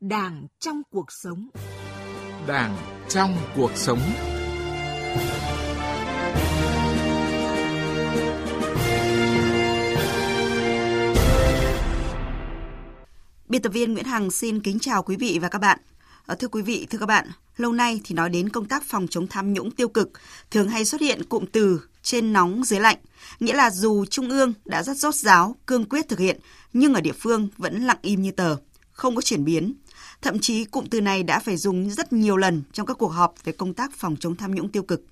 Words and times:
Đảng 0.00 0.46
trong 0.60 0.82
cuộc 0.90 1.12
sống. 1.12 1.48
Đảng 2.46 2.76
trong 3.08 3.36
cuộc 3.56 3.70
sống. 3.74 4.00
Biên 13.48 13.62
tập 13.62 13.72
viên 13.72 13.92
Nguyễn 13.92 14.04
Hằng 14.04 14.30
xin 14.30 14.60
kính 14.60 14.78
chào 14.78 15.02
quý 15.02 15.16
vị 15.16 15.38
và 15.42 15.48
các 15.48 15.58
bạn. 15.58 15.78
Ờ, 16.26 16.34
thưa 16.34 16.48
quý 16.48 16.62
vị, 16.62 16.86
thưa 16.90 16.98
các 16.98 17.06
bạn, 17.06 17.28
lâu 17.56 17.72
nay 17.72 18.00
thì 18.04 18.14
nói 18.14 18.30
đến 18.30 18.48
công 18.48 18.68
tác 18.68 18.82
phòng 18.82 19.06
chống 19.10 19.26
tham 19.26 19.52
nhũng 19.52 19.70
tiêu 19.70 19.88
cực 19.88 20.10
thường 20.50 20.68
hay 20.68 20.84
xuất 20.84 21.00
hiện 21.00 21.24
cụm 21.24 21.44
từ 21.52 21.80
trên 22.02 22.32
nóng 22.32 22.64
dưới 22.64 22.80
lạnh, 22.80 22.98
nghĩa 23.40 23.54
là 23.54 23.70
dù 23.70 24.04
trung 24.04 24.30
ương 24.30 24.52
đã 24.64 24.82
rất 24.82 24.96
rốt 24.96 25.14
ráo, 25.14 25.56
cương 25.66 25.84
quyết 25.84 26.08
thực 26.08 26.18
hiện 26.18 26.40
nhưng 26.72 26.94
ở 26.94 27.00
địa 27.00 27.12
phương 27.12 27.48
vẫn 27.56 27.82
lặng 27.82 27.98
im 28.02 28.22
như 28.22 28.30
tờ, 28.30 28.56
không 28.92 29.16
có 29.16 29.22
chuyển 29.22 29.44
biến. 29.44 29.74
Thậm 30.24 30.38
chí 30.38 30.64
cụm 30.64 30.86
từ 30.86 31.00
này 31.00 31.22
đã 31.22 31.38
phải 31.38 31.56
dùng 31.56 31.90
rất 31.90 32.12
nhiều 32.12 32.36
lần 32.36 32.62
trong 32.72 32.86
các 32.86 32.98
cuộc 32.98 33.08
họp 33.08 33.34
về 33.44 33.52
công 33.52 33.74
tác 33.74 33.92
phòng 33.96 34.16
chống 34.20 34.36
tham 34.36 34.54
nhũng 34.54 34.68
tiêu 34.68 34.82
cực. 34.82 35.02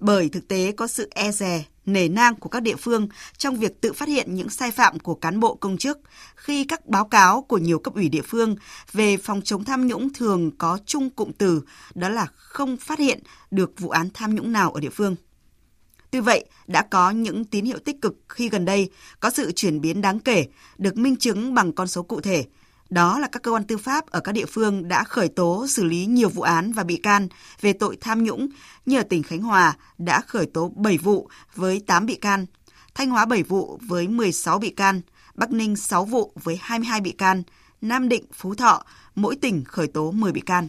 Bởi 0.00 0.28
thực 0.28 0.48
tế 0.48 0.72
có 0.72 0.86
sự 0.86 1.08
e 1.10 1.32
dè, 1.32 1.64
nể 1.86 2.08
nang 2.08 2.34
của 2.34 2.48
các 2.48 2.60
địa 2.60 2.76
phương 2.76 3.08
trong 3.38 3.56
việc 3.56 3.80
tự 3.80 3.92
phát 3.92 4.08
hiện 4.08 4.34
những 4.34 4.48
sai 4.48 4.70
phạm 4.70 4.98
của 4.98 5.14
cán 5.14 5.40
bộ 5.40 5.54
công 5.54 5.78
chức 5.78 5.98
khi 6.36 6.64
các 6.64 6.86
báo 6.86 7.04
cáo 7.08 7.42
của 7.42 7.58
nhiều 7.58 7.78
cấp 7.78 7.94
ủy 7.94 8.08
địa 8.08 8.22
phương 8.22 8.56
về 8.92 9.16
phòng 9.16 9.42
chống 9.44 9.64
tham 9.64 9.86
nhũng 9.86 10.12
thường 10.12 10.50
có 10.58 10.78
chung 10.86 11.10
cụm 11.10 11.30
từ 11.38 11.62
đó 11.94 12.08
là 12.08 12.26
không 12.34 12.76
phát 12.76 12.98
hiện 12.98 13.22
được 13.50 13.72
vụ 13.78 13.88
án 13.88 14.08
tham 14.14 14.34
nhũng 14.34 14.52
nào 14.52 14.72
ở 14.72 14.80
địa 14.80 14.90
phương. 14.90 15.16
Tuy 16.10 16.20
vậy, 16.20 16.44
đã 16.66 16.82
có 16.90 17.10
những 17.10 17.44
tín 17.44 17.64
hiệu 17.64 17.78
tích 17.78 18.02
cực 18.02 18.16
khi 18.28 18.48
gần 18.48 18.64
đây 18.64 18.90
có 19.20 19.30
sự 19.30 19.52
chuyển 19.52 19.80
biến 19.80 20.00
đáng 20.00 20.20
kể, 20.20 20.46
được 20.78 20.96
minh 20.96 21.16
chứng 21.16 21.54
bằng 21.54 21.72
con 21.72 21.88
số 21.88 22.02
cụ 22.02 22.20
thể. 22.20 22.44
Đó 22.90 23.18
là 23.18 23.28
các 23.28 23.42
cơ 23.42 23.50
quan 23.50 23.64
tư 23.64 23.76
pháp 23.76 24.06
ở 24.06 24.20
các 24.20 24.32
địa 24.32 24.46
phương 24.46 24.88
đã 24.88 25.04
khởi 25.04 25.28
tố 25.28 25.66
xử 25.68 25.84
lý 25.84 26.06
nhiều 26.06 26.28
vụ 26.28 26.42
án 26.42 26.72
và 26.72 26.84
bị 26.84 26.96
can 26.96 27.28
về 27.60 27.72
tội 27.72 27.96
tham 28.00 28.24
nhũng, 28.24 28.48
như 28.86 28.96
ở 28.96 29.02
tỉnh 29.02 29.22
Khánh 29.22 29.42
Hòa 29.42 29.76
đã 29.98 30.20
khởi 30.20 30.46
tố 30.46 30.72
7 30.76 30.98
vụ 30.98 31.28
với 31.54 31.82
8 31.86 32.06
bị 32.06 32.14
can, 32.14 32.46
Thanh 32.94 33.10
Hóa 33.10 33.26
7 33.26 33.42
vụ 33.42 33.80
với 33.88 34.08
16 34.08 34.58
bị 34.58 34.70
can, 34.70 35.00
Bắc 35.34 35.52
Ninh 35.52 35.76
6 35.76 36.04
vụ 36.04 36.32
với 36.42 36.58
22 36.60 37.00
bị 37.00 37.10
can, 37.10 37.42
Nam 37.80 38.08
Định, 38.08 38.24
Phú 38.32 38.54
Thọ, 38.54 38.84
mỗi 39.14 39.36
tỉnh 39.36 39.64
khởi 39.64 39.86
tố 39.86 40.10
10 40.10 40.32
bị 40.32 40.40
can. 40.40 40.68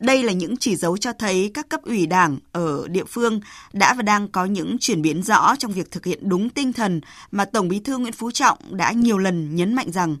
Đây 0.00 0.22
là 0.22 0.32
những 0.32 0.56
chỉ 0.56 0.76
dấu 0.76 0.96
cho 0.96 1.12
thấy 1.12 1.50
các 1.54 1.68
cấp 1.68 1.82
ủy 1.82 2.06
đảng 2.06 2.38
ở 2.52 2.88
địa 2.88 3.04
phương 3.04 3.40
đã 3.72 3.94
và 3.94 4.02
đang 4.02 4.28
có 4.28 4.44
những 4.44 4.76
chuyển 4.80 5.02
biến 5.02 5.22
rõ 5.22 5.56
trong 5.58 5.72
việc 5.72 5.90
thực 5.90 6.06
hiện 6.06 6.28
đúng 6.28 6.50
tinh 6.50 6.72
thần 6.72 7.00
mà 7.30 7.44
Tổng 7.44 7.68
Bí 7.68 7.80
thư 7.80 7.98
Nguyễn 7.98 8.12
Phú 8.12 8.30
Trọng 8.30 8.58
đã 8.70 8.92
nhiều 8.92 9.18
lần 9.18 9.56
nhấn 9.56 9.74
mạnh 9.74 9.92
rằng 9.92 10.16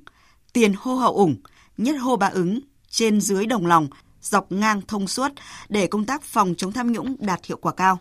tiền 0.54 0.74
hô 0.78 0.94
hậu 0.94 1.14
ủng, 1.14 1.36
nhất 1.76 1.96
hô 2.00 2.16
ba 2.16 2.26
ứng, 2.26 2.60
trên 2.90 3.20
dưới 3.20 3.46
đồng 3.46 3.66
lòng, 3.66 3.88
dọc 4.20 4.52
ngang 4.52 4.80
thông 4.88 5.08
suốt 5.08 5.32
để 5.68 5.86
công 5.86 6.04
tác 6.04 6.22
phòng 6.22 6.54
chống 6.58 6.72
tham 6.72 6.92
nhũng 6.92 7.16
đạt 7.18 7.44
hiệu 7.44 7.56
quả 7.56 7.72
cao. 7.72 7.98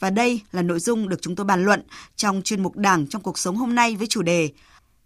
Và 0.00 0.10
đây 0.10 0.40
là 0.52 0.62
nội 0.62 0.80
dung 0.80 1.08
được 1.08 1.22
chúng 1.22 1.36
tôi 1.36 1.46
bàn 1.46 1.64
luận 1.64 1.82
trong 2.16 2.42
chuyên 2.42 2.62
mục 2.62 2.76
Đảng 2.76 3.06
trong 3.06 3.22
cuộc 3.22 3.38
sống 3.38 3.56
hôm 3.56 3.74
nay 3.74 3.96
với 3.96 4.06
chủ 4.06 4.22
đề 4.22 4.50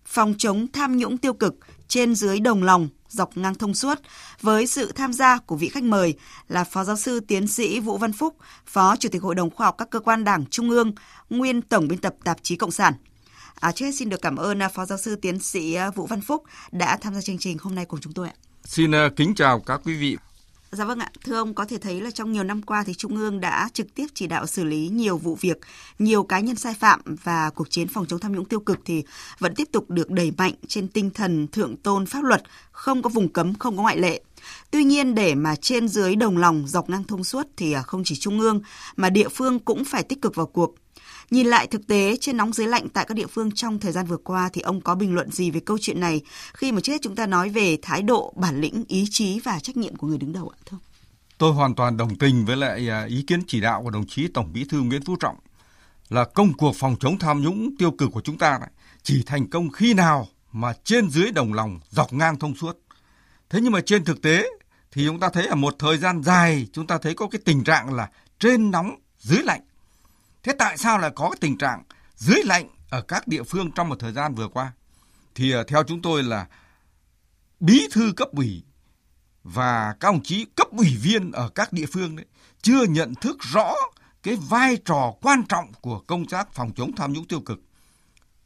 Phòng 0.04 0.34
chống 0.38 0.66
tham 0.72 0.96
nhũng 0.96 1.18
tiêu 1.18 1.32
cực 1.32 1.54
trên 1.88 2.14
dưới 2.14 2.40
đồng 2.40 2.62
lòng, 2.62 2.88
dọc 3.08 3.36
ngang 3.36 3.54
thông 3.54 3.74
suốt 3.74 3.98
với 4.40 4.66
sự 4.66 4.92
tham 4.92 5.12
gia 5.12 5.38
của 5.38 5.56
vị 5.56 5.68
khách 5.68 5.82
mời 5.82 6.14
là 6.48 6.64
Phó 6.64 6.84
Giáo 6.84 6.96
sư 6.96 7.20
Tiến 7.20 7.46
sĩ 7.46 7.80
Vũ 7.80 7.98
Văn 7.98 8.12
Phúc, 8.12 8.36
Phó 8.66 8.96
Chủ 8.96 9.08
tịch 9.08 9.22
Hội 9.22 9.34
đồng 9.34 9.50
Khoa 9.50 9.66
học 9.66 9.74
các 9.78 9.90
cơ 9.90 10.00
quan 10.00 10.24
Đảng 10.24 10.44
Trung 10.50 10.70
ương, 10.70 10.92
nguyên 11.30 11.62
Tổng 11.62 11.88
biên 11.88 11.98
tập 11.98 12.14
tạp 12.24 12.38
chí 12.42 12.56
Cộng 12.56 12.70
sản. 12.70 12.94
À, 13.60 13.72
trước 13.72 13.86
hết 13.86 13.92
xin 13.92 14.08
được 14.08 14.22
cảm 14.22 14.36
ơn 14.36 14.62
à, 14.62 14.68
Phó 14.68 14.84
Giáo 14.84 14.98
sư 14.98 15.16
Tiến 15.16 15.38
sĩ 15.38 15.74
à, 15.74 15.90
Vũ 15.90 16.06
Văn 16.06 16.20
Phúc 16.20 16.44
đã 16.72 16.96
tham 16.96 17.14
gia 17.14 17.20
chương 17.20 17.38
trình 17.38 17.56
hôm 17.60 17.74
nay 17.74 17.84
cùng 17.84 18.00
chúng 18.00 18.12
tôi 18.12 18.28
ạ. 18.28 18.34
Xin 18.64 18.90
uh, 18.90 19.16
kính 19.16 19.34
chào 19.34 19.60
các 19.60 19.80
quý 19.84 19.94
vị. 19.94 20.16
Dạ 20.72 20.84
vâng 20.84 20.98
ạ, 20.98 21.10
thưa 21.24 21.36
ông 21.36 21.54
có 21.54 21.64
thể 21.64 21.78
thấy 21.78 22.00
là 22.00 22.10
trong 22.10 22.32
nhiều 22.32 22.44
năm 22.44 22.62
qua 22.62 22.84
thì 22.86 22.94
Trung 22.94 23.16
ương 23.16 23.40
đã 23.40 23.68
trực 23.72 23.94
tiếp 23.94 24.06
chỉ 24.14 24.26
đạo 24.26 24.46
xử 24.46 24.64
lý 24.64 24.88
nhiều 24.88 25.18
vụ 25.18 25.38
việc, 25.40 25.58
nhiều 25.98 26.22
cá 26.22 26.40
nhân 26.40 26.56
sai 26.56 26.74
phạm 26.74 27.00
và 27.24 27.50
cuộc 27.50 27.70
chiến 27.70 27.88
phòng 27.88 28.06
chống 28.06 28.20
tham 28.20 28.32
nhũng 28.32 28.44
tiêu 28.44 28.60
cực 28.60 28.78
thì 28.84 29.04
vẫn 29.38 29.54
tiếp 29.54 29.68
tục 29.72 29.90
được 29.90 30.10
đẩy 30.10 30.32
mạnh 30.38 30.54
trên 30.68 30.88
tinh 30.88 31.10
thần 31.10 31.48
thượng 31.48 31.76
tôn 31.76 32.06
pháp 32.06 32.24
luật, 32.24 32.42
không 32.72 33.02
có 33.02 33.10
vùng 33.10 33.28
cấm, 33.28 33.54
không 33.54 33.76
có 33.76 33.82
ngoại 33.82 33.98
lệ. 33.98 34.22
Tuy 34.70 34.84
nhiên 34.84 35.14
để 35.14 35.34
mà 35.34 35.56
trên 35.56 35.88
dưới 35.88 36.16
đồng 36.16 36.36
lòng 36.36 36.64
dọc 36.66 36.90
ngang 36.90 37.04
thông 37.04 37.24
suốt 37.24 37.46
thì 37.56 37.72
à, 37.72 37.82
không 37.82 38.02
chỉ 38.04 38.16
Trung 38.16 38.40
ương 38.40 38.60
mà 38.96 39.10
địa 39.10 39.28
phương 39.28 39.58
cũng 39.58 39.84
phải 39.84 40.02
tích 40.02 40.22
cực 40.22 40.34
vào 40.34 40.46
cuộc. 40.46 40.74
Nhìn 41.30 41.46
lại 41.46 41.66
thực 41.66 41.86
tế 41.86 42.16
trên 42.20 42.36
nóng 42.36 42.52
dưới 42.52 42.66
lạnh 42.66 42.88
tại 42.88 43.04
các 43.08 43.14
địa 43.14 43.26
phương 43.26 43.50
trong 43.50 43.78
thời 43.78 43.92
gian 43.92 44.06
vừa 44.06 44.16
qua 44.16 44.50
thì 44.52 44.60
ông 44.60 44.80
có 44.80 44.94
bình 44.94 45.14
luận 45.14 45.30
gì 45.30 45.50
về 45.50 45.60
câu 45.60 45.78
chuyện 45.80 46.00
này 46.00 46.20
khi 46.54 46.72
mà 46.72 46.80
trước 46.80 46.92
hết 46.92 47.02
chúng 47.02 47.16
ta 47.16 47.26
nói 47.26 47.48
về 47.48 47.78
thái 47.82 48.02
độ, 48.02 48.32
bản 48.36 48.60
lĩnh, 48.60 48.84
ý 48.88 49.06
chí 49.10 49.40
và 49.44 49.58
trách 49.60 49.76
nhiệm 49.76 49.96
của 49.96 50.06
người 50.06 50.18
đứng 50.18 50.32
đầu 50.32 50.48
ạ 50.48 50.58
thưa 50.66 50.76
Tôi 51.38 51.52
hoàn 51.52 51.74
toàn 51.74 51.96
đồng 51.96 52.18
tình 52.18 52.44
với 52.44 52.56
lại 52.56 52.88
à, 52.88 53.04
ý 53.04 53.22
kiến 53.22 53.42
chỉ 53.46 53.60
đạo 53.60 53.82
của 53.82 53.90
đồng 53.90 54.06
chí 54.06 54.28
Tổng 54.28 54.52
Bí 54.52 54.64
thư 54.64 54.80
Nguyễn 54.80 55.04
Phú 55.04 55.16
Trọng 55.16 55.36
là 56.08 56.24
công 56.24 56.52
cuộc 56.52 56.76
phòng 56.76 56.96
chống 57.00 57.18
tham 57.18 57.42
nhũng 57.42 57.76
tiêu 57.78 57.90
cực 57.90 58.10
của 58.12 58.20
chúng 58.20 58.38
ta 58.38 58.58
này 58.58 58.70
chỉ 59.02 59.22
thành 59.26 59.50
công 59.50 59.70
khi 59.70 59.94
nào 59.94 60.28
mà 60.52 60.72
trên 60.84 61.10
dưới 61.10 61.32
đồng 61.32 61.52
lòng 61.52 61.80
dọc 61.90 62.12
ngang 62.12 62.38
thông 62.38 62.54
suốt. 62.54 62.78
Thế 63.50 63.58
nhưng 63.62 63.72
mà 63.72 63.80
trên 63.80 64.04
thực 64.04 64.22
tế 64.22 64.46
thì 64.92 65.06
chúng 65.06 65.20
ta 65.20 65.28
thấy 65.28 65.46
ở 65.46 65.54
một 65.54 65.74
thời 65.78 65.98
gian 65.98 66.22
dài 66.22 66.66
chúng 66.72 66.86
ta 66.86 66.98
thấy 66.98 67.14
có 67.14 67.28
cái 67.28 67.40
tình 67.44 67.64
trạng 67.64 67.94
là 67.94 68.08
trên 68.38 68.70
nóng 68.70 68.90
dưới 69.18 69.42
lạnh. 69.42 69.60
Thế 70.42 70.52
tại 70.58 70.76
sao 70.76 70.98
lại 70.98 71.10
có 71.14 71.30
cái 71.30 71.38
tình 71.40 71.58
trạng 71.58 71.82
dưới 72.16 72.42
lạnh 72.44 72.68
ở 72.90 73.02
các 73.02 73.28
địa 73.28 73.42
phương 73.42 73.70
trong 73.74 73.88
một 73.88 73.96
thời 74.00 74.12
gian 74.12 74.34
vừa 74.34 74.48
qua? 74.48 74.72
Thì 75.34 75.52
à, 75.52 75.62
theo 75.68 75.82
chúng 75.82 76.02
tôi 76.02 76.22
là 76.22 76.46
bí 77.60 77.88
thư 77.92 78.12
cấp 78.16 78.28
ủy 78.32 78.62
và 79.44 79.94
các 80.00 80.12
đồng 80.12 80.22
chí 80.22 80.44
cấp 80.44 80.68
ủy 80.70 80.96
viên 81.02 81.32
ở 81.32 81.48
các 81.48 81.72
địa 81.72 81.86
phương 81.92 82.16
đấy 82.16 82.26
chưa 82.62 82.84
nhận 82.84 83.14
thức 83.14 83.36
rõ 83.40 83.74
cái 84.22 84.36
vai 84.48 84.76
trò 84.84 85.14
quan 85.22 85.42
trọng 85.48 85.72
của 85.80 85.98
công 85.98 86.26
tác 86.26 86.52
phòng 86.52 86.72
chống 86.76 86.96
tham 86.96 87.12
nhũng 87.12 87.26
tiêu 87.26 87.40
cực. 87.40 87.60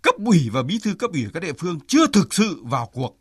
Cấp 0.03 0.15
ủy 0.27 0.51
và 0.53 0.63
bí 0.63 0.79
thư 0.79 0.95
cấp 0.95 1.11
ủy 1.13 1.27
các 1.35 1.41
địa 1.41 1.53
phương 1.59 1.79
chưa 1.87 2.07
thực 2.07 2.35
sự 2.35 2.63
vào 2.65 2.91
cuộc. 2.93 3.19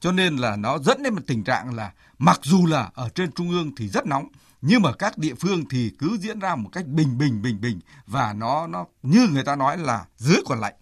Cho 0.00 0.12
nên 0.12 0.36
là 0.36 0.56
nó 0.56 0.78
dẫn 0.78 1.02
đến 1.02 1.14
một 1.14 1.22
tình 1.26 1.44
trạng 1.44 1.74
là 1.74 1.92
mặc 2.18 2.40
dù 2.42 2.66
là 2.66 2.90
ở 2.94 3.08
trên 3.08 3.32
trung 3.32 3.50
ương 3.50 3.74
thì 3.76 3.88
rất 3.88 4.06
nóng 4.06 4.28
nhưng 4.60 4.82
mà 4.82 4.92
các 4.92 5.18
địa 5.18 5.34
phương 5.34 5.68
thì 5.68 5.90
cứ 5.98 6.18
diễn 6.20 6.38
ra 6.38 6.56
một 6.56 6.68
cách 6.72 6.86
bình 6.86 7.18
bình 7.18 7.42
bình 7.42 7.60
bình 7.60 7.80
và 8.06 8.32
nó 8.32 8.66
nó 8.66 8.86
như 9.02 9.28
người 9.32 9.44
ta 9.44 9.56
nói 9.56 9.78
là 9.78 10.06
dưới 10.16 10.38
còn 10.46 10.60
lạnh. 10.60 10.74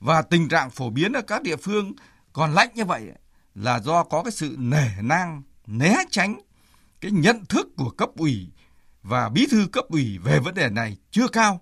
Và 0.00 0.22
tình 0.22 0.48
trạng 0.48 0.70
phổ 0.70 0.90
biến 0.90 1.12
ở 1.12 1.22
các 1.22 1.42
địa 1.42 1.56
phương 1.56 1.92
còn 2.32 2.54
lạnh 2.54 2.68
như 2.74 2.84
vậy 2.84 3.08
là 3.54 3.80
do 3.80 4.02
có 4.02 4.22
cái 4.22 4.32
sự 4.32 4.56
nể 4.58 4.88
nang 5.02 5.42
né 5.66 5.96
tránh 6.10 6.40
cái 7.00 7.10
nhận 7.10 7.44
thức 7.46 7.68
của 7.76 7.90
cấp 7.90 8.10
ủy 8.16 8.48
và 9.02 9.28
bí 9.28 9.46
thư 9.50 9.66
cấp 9.72 9.84
ủy 9.88 10.18
về 10.18 10.38
vấn 10.38 10.54
đề 10.54 10.68
này 10.68 10.96
chưa 11.10 11.28
cao. 11.28 11.60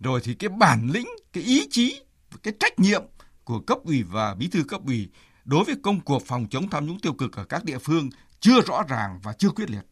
Rồi 0.00 0.20
thì 0.24 0.34
cái 0.34 0.48
bản 0.48 0.90
lĩnh, 0.92 1.08
cái 1.32 1.42
ý 1.44 1.68
chí, 1.70 2.02
cái 2.42 2.54
trách 2.60 2.78
nhiệm 2.78 3.02
của 3.44 3.60
cấp 3.60 3.78
ủy 3.84 4.02
và 4.02 4.34
bí 4.34 4.48
thư 4.48 4.64
cấp 4.64 4.80
ủy 4.86 5.10
đối 5.44 5.64
với 5.64 5.74
công 5.82 6.00
cuộc 6.00 6.22
phòng 6.26 6.46
chống 6.50 6.70
tham 6.70 6.86
nhũng 6.86 7.00
tiêu 7.00 7.12
cực 7.12 7.36
ở 7.36 7.44
các 7.44 7.64
địa 7.64 7.78
phương 7.78 8.10
chưa 8.40 8.60
rõ 8.60 8.82
ràng 8.88 9.20
và 9.22 9.32
chưa 9.32 9.50
quyết 9.50 9.70
liệt. 9.70 9.86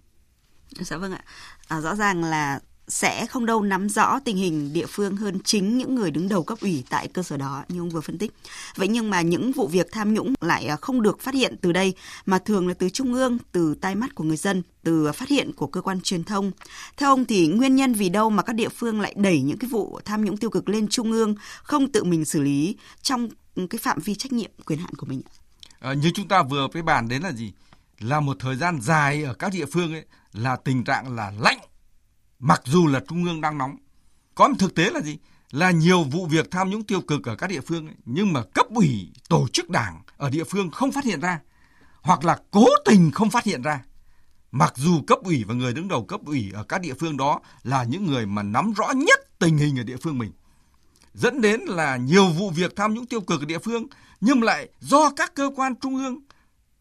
Dạ 0.78 0.96
vâng 0.96 1.12
ạ. 1.12 1.24
À, 1.68 1.80
rõ 1.80 1.94
ràng 1.94 2.24
là 2.24 2.60
sẽ 2.88 3.26
không 3.26 3.46
đâu 3.46 3.62
nắm 3.62 3.88
rõ 3.88 4.18
tình 4.24 4.36
hình 4.36 4.72
địa 4.72 4.86
phương 4.86 5.16
hơn 5.16 5.38
chính 5.44 5.78
những 5.78 5.94
người 5.94 6.10
đứng 6.10 6.28
đầu 6.28 6.42
cấp 6.42 6.58
ủy 6.60 6.84
tại 6.90 7.08
cơ 7.08 7.22
sở 7.22 7.36
đó 7.36 7.64
như 7.68 7.80
ông 7.80 7.90
vừa 7.90 8.00
phân 8.00 8.18
tích. 8.18 8.32
Vậy 8.76 8.88
nhưng 8.88 9.10
mà 9.10 9.20
những 9.20 9.52
vụ 9.52 9.66
việc 9.66 9.92
tham 9.92 10.14
nhũng 10.14 10.34
lại 10.40 10.66
à, 10.66 10.76
không 10.76 11.02
được 11.02 11.20
phát 11.20 11.34
hiện 11.34 11.56
từ 11.60 11.72
đây 11.72 11.94
mà 12.26 12.38
thường 12.38 12.68
là 12.68 12.74
từ 12.74 12.88
trung 12.88 13.14
ương, 13.14 13.38
từ 13.52 13.74
tai 13.80 13.94
mắt 13.94 14.14
của 14.14 14.24
người 14.24 14.36
dân, 14.36 14.62
từ 14.82 15.12
phát 15.12 15.28
hiện 15.28 15.52
của 15.52 15.66
cơ 15.66 15.80
quan 15.80 16.00
truyền 16.00 16.24
thông. 16.24 16.52
Theo 16.96 17.10
ông 17.10 17.24
thì 17.24 17.46
nguyên 17.46 17.76
nhân 17.76 17.94
vì 17.94 18.08
đâu 18.08 18.30
mà 18.30 18.42
các 18.42 18.52
địa 18.52 18.68
phương 18.68 19.00
lại 19.00 19.14
đẩy 19.16 19.42
những 19.42 19.58
cái 19.58 19.70
vụ 19.70 20.00
tham 20.04 20.24
nhũng 20.24 20.36
tiêu 20.36 20.50
cực 20.50 20.68
lên 20.68 20.88
trung 20.88 21.12
ương 21.12 21.34
không 21.62 21.92
tự 21.92 22.04
mình 22.04 22.24
xử 22.24 22.40
lý 22.40 22.76
trong 23.02 23.28
cái 23.70 23.78
phạm 23.78 23.98
vi 24.04 24.14
trách 24.14 24.32
nhiệm 24.32 24.50
quyền 24.66 24.78
hạn 24.78 24.94
của 24.94 25.06
mình? 25.06 25.22
À, 25.80 25.92
như 25.92 26.10
chúng 26.14 26.28
ta 26.28 26.42
vừa 26.42 26.68
với 26.72 26.82
bàn 26.82 27.08
đến 27.08 27.22
là 27.22 27.32
gì? 27.32 27.52
Là 27.98 28.20
một 28.20 28.36
thời 28.40 28.56
gian 28.56 28.80
dài 28.80 29.22
ở 29.22 29.34
các 29.34 29.52
địa 29.52 29.66
phương 29.66 29.92
ấy 29.92 30.04
là 30.32 30.56
tình 30.56 30.84
trạng 30.84 31.16
là 31.16 31.32
lạnh 31.38 31.58
mặc 32.40 32.62
dù 32.64 32.86
là 32.86 33.00
trung 33.08 33.24
ương 33.24 33.40
đang 33.40 33.58
nóng. 33.58 33.76
Có 34.34 34.48
một 34.48 34.54
thực 34.58 34.74
tế 34.74 34.90
là 34.90 35.00
gì? 35.00 35.18
Là 35.50 35.70
nhiều 35.70 36.04
vụ 36.04 36.26
việc 36.26 36.50
tham 36.50 36.70
nhũng 36.70 36.84
tiêu 36.84 37.00
cực 37.00 37.28
ở 37.28 37.36
các 37.36 37.46
địa 37.46 37.60
phương 37.60 37.86
ấy, 37.86 37.94
nhưng 38.04 38.32
mà 38.32 38.42
cấp 38.54 38.66
ủy, 38.74 39.12
tổ 39.28 39.48
chức 39.52 39.70
đảng 39.70 40.02
ở 40.16 40.30
địa 40.30 40.44
phương 40.44 40.70
không 40.70 40.92
phát 40.92 41.04
hiện 41.04 41.20
ra 41.20 41.40
hoặc 42.02 42.24
là 42.24 42.38
cố 42.50 42.66
tình 42.84 43.10
không 43.10 43.30
phát 43.30 43.44
hiện 43.44 43.62
ra. 43.62 43.84
Mặc 44.52 44.72
dù 44.76 45.02
cấp 45.06 45.18
ủy 45.24 45.44
và 45.44 45.54
người 45.54 45.72
đứng 45.72 45.88
đầu 45.88 46.04
cấp 46.04 46.20
ủy 46.26 46.50
ở 46.54 46.64
các 46.64 46.80
địa 46.80 46.94
phương 46.94 47.16
đó 47.16 47.40
là 47.62 47.84
những 47.84 48.06
người 48.06 48.26
mà 48.26 48.42
nắm 48.42 48.72
rõ 48.72 48.92
nhất 48.96 49.38
tình 49.38 49.58
hình 49.58 49.78
ở 49.78 49.82
địa 49.82 49.96
phương 49.96 50.18
mình. 50.18 50.32
Dẫn 51.14 51.40
đến 51.40 51.60
là 51.60 51.96
nhiều 51.96 52.28
vụ 52.28 52.50
việc 52.50 52.76
tham 52.76 52.94
nhũng 52.94 53.06
tiêu 53.06 53.20
cực 53.20 53.40
ở 53.40 53.44
địa 53.44 53.58
phương 53.58 53.86
nhưng 54.20 54.42
lại 54.42 54.68
do 54.80 55.10
các 55.10 55.34
cơ 55.34 55.50
quan 55.56 55.74
trung 55.80 55.96
ương 55.96 56.20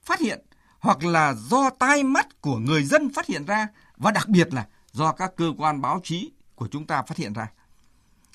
phát 0.03 0.19
hiện 0.19 0.45
hoặc 0.79 1.03
là 1.03 1.33
do 1.33 1.69
tai 1.69 2.03
mắt 2.03 2.41
của 2.41 2.57
người 2.57 2.83
dân 2.83 3.13
phát 3.13 3.25
hiện 3.25 3.45
ra 3.45 3.67
và 3.97 4.11
đặc 4.11 4.29
biệt 4.29 4.53
là 4.53 4.67
do 4.91 5.11
các 5.11 5.31
cơ 5.37 5.53
quan 5.57 5.81
báo 5.81 6.01
chí 6.03 6.31
của 6.55 6.67
chúng 6.67 6.87
ta 6.87 7.01
phát 7.01 7.17
hiện 7.17 7.33
ra. 7.33 7.47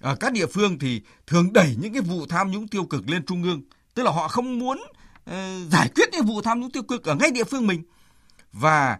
Ở 0.00 0.17
các 0.17 0.32
địa 0.32 0.46
phương 0.46 0.79
thì 0.79 1.02
thường 1.26 1.52
đẩy 1.52 1.76
những 1.81 1.93
cái 1.93 2.02
vụ 2.02 2.26
tham 2.26 2.50
nhũng 2.50 2.69
tiêu 2.69 2.85
cực 2.85 3.11
lên 3.11 3.26
trung 3.26 3.43
ương, 3.43 3.62
tức 3.94 4.02
là 4.02 4.11
họ 4.11 4.29
không 4.29 4.58
muốn 4.58 4.82
uh, 5.31 5.35
giải 5.70 5.88
quyết 5.94 6.08
những 6.12 6.26
vụ 6.26 6.43
tham 6.43 6.61
nhũng 6.61 6.70
tiêu 6.70 6.82
cực 6.82 7.05
ở 7.05 7.14
ngay 7.14 7.31
địa 7.31 7.44
phương 7.44 7.67
mình. 7.67 7.82
Và 8.52 8.99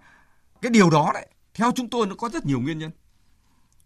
cái 0.63 0.71
điều 0.71 0.91
đó 0.91 1.11
đấy 1.15 1.29
theo 1.55 1.73
chúng 1.75 1.91
tôi 1.91 2.07
nó 2.07 2.15
có 2.15 2.29
rất 2.29 2.47
nhiều 2.47 2.61
nguyên 2.61 2.79
nhân. 2.79 2.91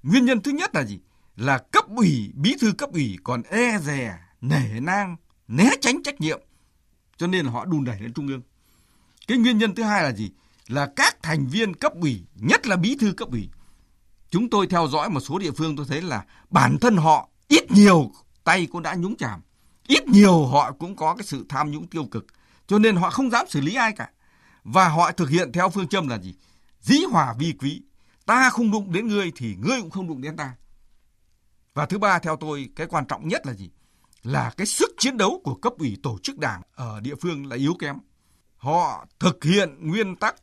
Nguyên 0.03 0.25
nhân 0.25 0.43
thứ 0.43 0.51
nhất 0.51 0.75
là 0.75 0.85
gì? 0.85 1.01
Là 1.37 1.59
cấp 1.59 1.85
ủy 1.97 2.33
bí 2.35 2.57
thư 2.61 2.73
cấp 2.73 2.93
ủy 2.93 3.19
còn 3.25 3.43
e 3.43 3.79
dè 3.79 4.19
nể 4.41 4.81
nang 4.81 5.17
né 5.49 5.71
tránh 5.81 6.03
trách 6.03 6.21
nhiệm 6.21 6.41
cho 7.17 7.27
nên 7.27 7.47
là 7.47 7.53
họ 7.53 7.65
đùn 7.65 7.85
đẩy 7.85 8.01
lên 8.01 8.13
trung 8.13 8.29
ương 8.29 8.43
cái 9.29 9.39
nguyên 9.39 9.59
nhân 9.59 9.75
thứ 9.75 9.83
hai 9.83 10.03
là 10.03 10.13
gì? 10.13 10.31
Là 10.69 10.91
các 10.97 11.23
thành 11.23 11.47
viên 11.47 11.75
cấp 11.75 11.93
ủy, 12.01 12.25
nhất 12.35 12.67
là 12.67 12.77
bí 12.77 12.97
thư 13.01 13.13
cấp 13.13 13.31
ủy. 13.31 13.49
Chúng 14.31 14.51
tôi 14.51 14.67
theo 14.67 14.89
dõi 14.89 15.11
một 15.11 15.21
số 15.21 15.39
địa 15.39 15.51
phương, 15.51 15.77
tôi 15.77 15.87
thấy 15.89 16.03
là 16.03 16.25
bản 16.51 16.79
thân 16.81 16.97
họ 16.97 17.29
ít 17.49 17.71
nhiều 17.71 18.13
tay 18.45 18.67
cũng 18.67 18.83
đã 18.83 18.95
nhúng 18.95 19.17
chàm. 19.17 19.41
Ít 19.87 20.09
nhiều 20.09 20.47
họ 20.47 20.73
cũng 20.73 20.97
có 20.97 21.15
cái 21.15 21.25
sự 21.27 21.47
tham 21.49 21.71
nhũng 21.71 21.87
tiêu 21.87 22.05
cực. 22.05 22.27
Cho 22.67 22.79
nên 22.79 22.97
họ 22.97 23.11
không 23.11 23.31
dám 23.31 23.47
xử 23.49 23.61
lý 23.61 23.75
ai 23.75 23.93
cả. 23.93 24.11
Và 24.65 24.89
họ 24.89 25.13
thực 25.13 25.31
hiện 25.31 25.53
theo 25.53 25.69
phương 25.69 25.89
châm 25.89 26.09
là 26.09 26.19
gì? 26.19 26.35
Dĩ 26.81 27.05
hòa 27.11 27.35
vi 27.39 27.55
quý. 27.59 27.83
Ta 28.27 28.51
không 28.51 28.71
đụng 28.71 28.93
đến 28.93 29.09
ngươi 29.09 29.33
thì 29.37 29.57
ngươi 29.59 29.81
cũng 29.81 29.91
không 29.91 30.09
đụng 30.09 30.21
đến 30.21 30.37
ta. 30.37 30.53
Và 31.75 31.87
thứ 31.87 31.99
ba, 31.99 32.19
theo 32.19 32.37
tôi, 32.37 32.69
cái 32.77 32.87
quan 32.87 33.07
trọng 33.07 33.29
nhất 33.29 33.47
là 33.47 33.55
gì? 33.55 33.71
Là 34.23 34.51
cái 34.57 34.67
sức 34.67 34.91
chiến 34.99 35.17
đấu 35.17 35.41
của 35.45 35.55
cấp 35.55 35.73
ủy 35.79 35.97
tổ 36.03 36.19
chức 36.23 36.39
đảng 36.39 36.63
ở 36.75 37.01
địa 37.01 37.15
phương 37.15 37.47
là 37.47 37.57
yếu 37.57 37.75
kém 37.79 37.97
họ 38.59 39.07
thực 39.19 39.45
hiện 39.45 39.77
nguyên 39.81 40.17
tắc 40.17 40.35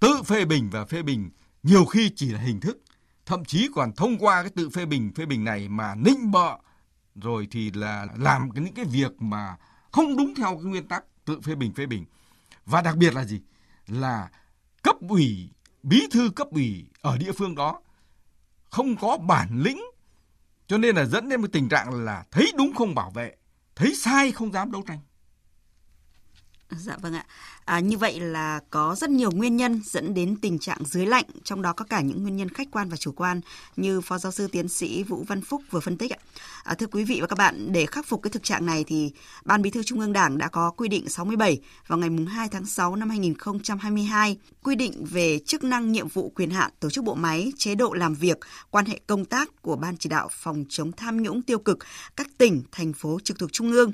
tự 0.00 0.22
phê 0.22 0.44
bình 0.44 0.70
và 0.70 0.84
phê 0.84 1.02
bình 1.02 1.30
nhiều 1.62 1.84
khi 1.84 2.12
chỉ 2.16 2.30
là 2.30 2.40
hình 2.40 2.60
thức, 2.60 2.78
thậm 3.26 3.44
chí 3.44 3.68
còn 3.74 3.92
thông 3.92 4.18
qua 4.18 4.42
cái 4.42 4.50
tự 4.50 4.70
phê 4.70 4.86
bình 4.86 5.12
phê 5.16 5.26
bình 5.26 5.44
này 5.44 5.68
mà 5.68 5.94
nịnh 5.94 6.30
bợ, 6.30 6.58
rồi 7.14 7.48
thì 7.50 7.70
là 7.70 8.06
làm 8.16 8.50
cái, 8.50 8.64
những 8.64 8.74
cái 8.74 8.84
việc 8.84 9.22
mà 9.22 9.56
không 9.92 10.16
đúng 10.16 10.34
theo 10.34 10.54
cái 10.54 10.64
nguyên 10.64 10.88
tắc 10.88 11.04
tự 11.24 11.40
phê 11.40 11.54
bình 11.54 11.72
phê 11.72 11.86
bình. 11.86 12.04
Và 12.66 12.82
đặc 12.82 12.96
biệt 12.96 13.14
là 13.14 13.24
gì? 13.24 13.40
Là 13.86 14.30
cấp 14.82 14.96
ủy, 15.08 15.48
bí 15.82 16.06
thư 16.12 16.30
cấp 16.30 16.48
ủy 16.50 16.86
ở 17.00 17.18
địa 17.18 17.32
phương 17.32 17.54
đó 17.54 17.80
không 18.70 18.96
có 18.96 19.16
bản 19.16 19.60
lĩnh, 19.62 19.82
cho 20.66 20.78
nên 20.78 20.96
là 20.96 21.04
dẫn 21.04 21.28
đến 21.28 21.40
một 21.40 21.48
tình 21.52 21.68
trạng 21.68 22.04
là 22.04 22.24
thấy 22.30 22.52
đúng 22.56 22.74
không 22.74 22.94
bảo 22.94 23.10
vệ, 23.10 23.36
thấy 23.76 23.94
sai 23.94 24.32
không 24.32 24.52
dám 24.52 24.72
đấu 24.72 24.82
tranh. 24.86 24.98
Dạ 26.70 26.96
vâng 27.02 27.14
ạ. 27.14 27.26
À, 27.64 27.80
như 27.80 27.98
vậy 27.98 28.20
là 28.20 28.60
có 28.70 28.94
rất 28.98 29.10
nhiều 29.10 29.30
nguyên 29.30 29.56
nhân 29.56 29.80
dẫn 29.84 30.14
đến 30.14 30.36
tình 30.36 30.58
trạng 30.58 30.78
dưới 30.84 31.06
lạnh, 31.06 31.24
trong 31.44 31.62
đó 31.62 31.72
có 31.72 31.84
cả 31.84 32.00
những 32.00 32.22
nguyên 32.22 32.36
nhân 32.36 32.48
khách 32.48 32.68
quan 32.70 32.88
và 32.88 32.96
chủ 32.96 33.12
quan 33.12 33.40
như 33.76 34.00
Phó 34.00 34.18
Giáo 34.18 34.32
sư 34.32 34.48
Tiến 34.52 34.68
sĩ 34.68 35.02
Vũ 35.02 35.24
Văn 35.28 35.40
Phúc 35.40 35.62
vừa 35.70 35.80
phân 35.80 35.98
tích 35.98 36.12
ạ. 36.12 36.18
À, 36.64 36.74
thưa 36.74 36.86
quý 36.86 37.04
vị 37.04 37.20
và 37.20 37.26
các 37.26 37.38
bạn, 37.38 37.72
để 37.72 37.86
khắc 37.86 38.06
phục 38.06 38.22
cái 38.22 38.30
thực 38.30 38.42
trạng 38.42 38.66
này 38.66 38.84
thì 38.86 39.12
Ban 39.44 39.62
Bí 39.62 39.70
thư 39.70 39.82
Trung 39.82 40.00
ương 40.00 40.12
Đảng 40.12 40.38
đã 40.38 40.48
có 40.48 40.70
quy 40.70 40.88
định 40.88 41.08
67 41.08 41.60
vào 41.86 41.98
ngày 41.98 42.10
2 42.28 42.48
tháng 42.48 42.66
6 42.66 42.96
năm 42.96 43.10
2022 43.10 44.38
quy 44.62 44.74
định 44.74 45.04
về 45.04 45.38
chức 45.38 45.64
năng 45.64 45.92
nhiệm 45.92 46.08
vụ 46.08 46.32
quyền 46.34 46.50
hạn 46.50 46.70
tổ 46.80 46.90
chức 46.90 47.04
bộ 47.04 47.14
máy, 47.14 47.52
chế 47.58 47.74
độ 47.74 47.92
làm 47.92 48.14
việc, 48.14 48.38
quan 48.70 48.84
hệ 48.84 49.00
công 49.06 49.24
tác 49.24 49.62
của 49.62 49.76
Ban 49.76 49.96
chỉ 49.96 50.08
đạo 50.08 50.28
phòng 50.32 50.64
chống 50.68 50.92
tham 50.92 51.22
nhũng 51.22 51.42
tiêu 51.42 51.58
cực 51.58 51.78
các 52.16 52.26
tỉnh, 52.38 52.62
thành 52.72 52.92
phố 52.92 53.18
trực 53.24 53.38
thuộc 53.38 53.52
Trung 53.52 53.72
ương 53.72 53.92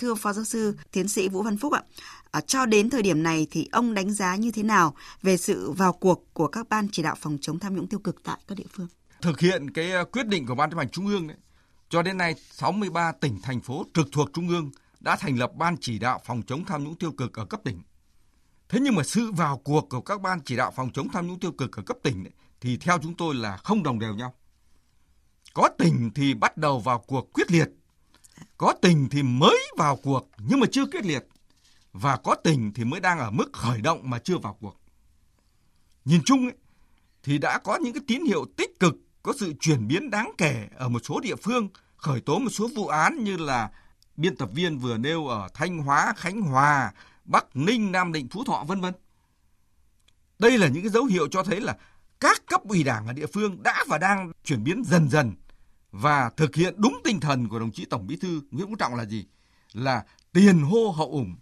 Thưa 0.00 0.14
Phó 0.14 0.32
Giáo 0.32 0.44
sư 0.44 0.76
Tiến 0.92 1.08
sĩ 1.08 1.28
Vũ 1.28 1.42
Văn 1.42 1.56
Phúc 1.56 1.72
ạ, 1.72 1.82
à, 2.30 2.40
cho 2.40 2.66
đến 2.66 2.90
thời 2.90 3.02
điểm 3.02 3.22
này 3.22 3.46
thì 3.50 3.68
ông 3.72 3.94
đánh 3.94 4.10
giá 4.10 4.36
như 4.36 4.50
thế 4.50 4.62
nào 4.62 4.94
về 5.22 5.36
sự 5.36 5.70
vào 5.70 5.92
cuộc 5.92 6.24
của 6.32 6.46
các 6.46 6.68
ban 6.68 6.88
chỉ 6.92 7.02
đạo 7.02 7.14
phòng 7.20 7.38
chống 7.40 7.58
tham 7.58 7.76
nhũng 7.76 7.86
tiêu 7.86 8.00
cực 8.00 8.22
tại 8.24 8.38
các 8.48 8.54
địa 8.54 8.64
phương? 8.72 8.86
Thực 9.22 9.40
hiện 9.40 9.70
cái 9.70 9.92
à, 9.92 10.04
quyết 10.04 10.26
định 10.26 10.46
của 10.46 10.54
Ban 10.54 10.70
chấp 10.70 10.78
hành 10.78 10.88
Trung 10.88 11.06
ương 11.06 11.26
đấy, 11.26 11.36
cho 11.88 12.02
đến 12.02 12.16
nay 12.16 12.34
63 12.50 13.12
tỉnh 13.12 13.38
thành 13.42 13.60
phố 13.60 13.84
trực 13.94 14.08
thuộc 14.12 14.30
Trung 14.32 14.48
ương 14.48 14.70
đã 15.00 15.16
thành 15.16 15.38
lập 15.38 15.52
ban 15.56 15.76
chỉ 15.80 15.98
đạo 15.98 16.20
phòng 16.24 16.42
chống 16.46 16.64
tham 16.64 16.84
nhũng 16.84 16.98
tiêu 16.98 17.12
cực 17.12 17.38
ở 17.38 17.44
cấp 17.44 17.60
tỉnh. 17.64 17.82
Thế 18.68 18.78
nhưng 18.82 18.94
mà 18.94 19.02
sự 19.02 19.32
vào 19.32 19.58
cuộc 19.58 19.88
của 19.90 20.00
các 20.00 20.20
ban 20.20 20.40
chỉ 20.44 20.56
đạo 20.56 20.72
phòng 20.76 20.90
chống 20.92 21.08
tham 21.12 21.26
nhũng 21.26 21.40
tiêu 21.40 21.52
cực 21.52 21.76
ở 21.76 21.82
cấp 21.82 21.96
tỉnh 22.02 22.24
ấy, 22.24 22.32
thì 22.60 22.76
theo 22.76 22.98
chúng 23.02 23.14
tôi 23.16 23.34
là 23.34 23.56
không 23.56 23.82
đồng 23.82 23.98
đều 23.98 24.14
nhau. 24.14 24.34
Có 25.54 25.68
tỉnh 25.78 26.10
thì 26.14 26.34
bắt 26.34 26.56
đầu 26.56 26.80
vào 26.80 26.98
cuộc 26.98 27.32
quyết 27.32 27.50
liệt 27.50 27.68
có 28.58 28.74
tình 28.82 29.08
thì 29.10 29.22
mới 29.22 29.58
vào 29.76 29.96
cuộc 29.96 30.30
nhưng 30.38 30.60
mà 30.60 30.66
chưa 30.72 30.86
quyết 30.86 31.04
liệt. 31.04 31.26
Và 31.92 32.16
có 32.16 32.34
tình 32.34 32.72
thì 32.74 32.84
mới 32.84 33.00
đang 33.00 33.18
ở 33.18 33.30
mức 33.30 33.52
khởi 33.52 33.80
động 33.80 34.10
mà 34.10 34.18
chưa 34.18 34.38
vào 34.38 34.56
cuộc. 34.60 34.80
Nhìn 36.04 36.20
chung 36.24 36.46
ấy, 36.46 36.54
thì 37.22 37.38
đã 37.38 37.58
có 37.58 37.76
những 37.76 37.92
cái 37.92 38.02
tín 38.06 38.24
hiệu 38.24 38.44
tích 38.56 38.80
cực, 38.80 38.94
có 39.22 39.32
sự 39.38 39.52
chuyển 39.60 39.88
biến 39.88 40.10
đáng 40.10 40.32
kể 40.38 40.68
ở 40.76 40.88
một 40.88 41.02
số 41.04 41.20
địa 41.20 41.36
phương, 41.36 41.68
khởi 41.96 42.20
tố 42.20 42.38
một 42.38 42.50
số 42.50 42.68
vụ 42.76 42.86
án 42.86 43.24
như 43.24 43.36
là 43.36 43.70
biên 44.16 44.36
tập 44.36 44.48
viên 44.54 44.78
vừa 44.78 44.98
nêu 44.98 45.26
ở 45.26 45.48
Thanh 45.54 45.78
Hóa, 45.78 46.14
Khánh 46.16 46.40
Hòa, 46.40 46.92
Bắc 47.24 47.56
Ninh, 47.56 47.92
Nam 47.92 48.12
Định, 48.12 48.28
Phú 48.28 48.44
Thọ 48.44 48.64
vân 48.66 48.80
vân. 48.80 48.94
Đây 50.38 50.58
là 50.58 50.68
những 50.68 50.82
cái 50.82 50.90
dấu 50.90 51.04
hiệu 51.04 51.28
cho 51.30 51.42
thấy 51.42 51.60
là 51.60 51.76
các 52.20 52.42
cấp 52.46 52.60
ủy 52.68 52.84
đảng 52.84 53.06
ở 53.06 53.12
địa 53.12 53.26
phương 53.26 53.62
đã 53.62 53.84
và 53.88 53.98
đang 53.98 54.32
chuyển 54.44 54.64
biến 54.64 54.82
dần 54.84 55.08
dần 55.08 55.34
và 55.92 56.30
thực 56.36 56.54
hiện 56.54 56.74
đúng 56.76 57.00
tinh 57.04 57.20
thần 57.20 57.48
của 57.48 57.58
đồng 57.58 57.72
chí 57.72 57.84
Tổng 57.84 58.06
Bí 58.06 58.16
thư 58.16 58.40
Nguyễn 58.50 58.66
Phú 58.66 58.74
Trọng 58.78 58.94
là 58.94 59.04
gì? 59.04 59.26
Là 59.72 60.04
tiền 60.32 60.62
hô 60.62 60.90
hậu 60.90 61.10
ủng, 61.10 61.36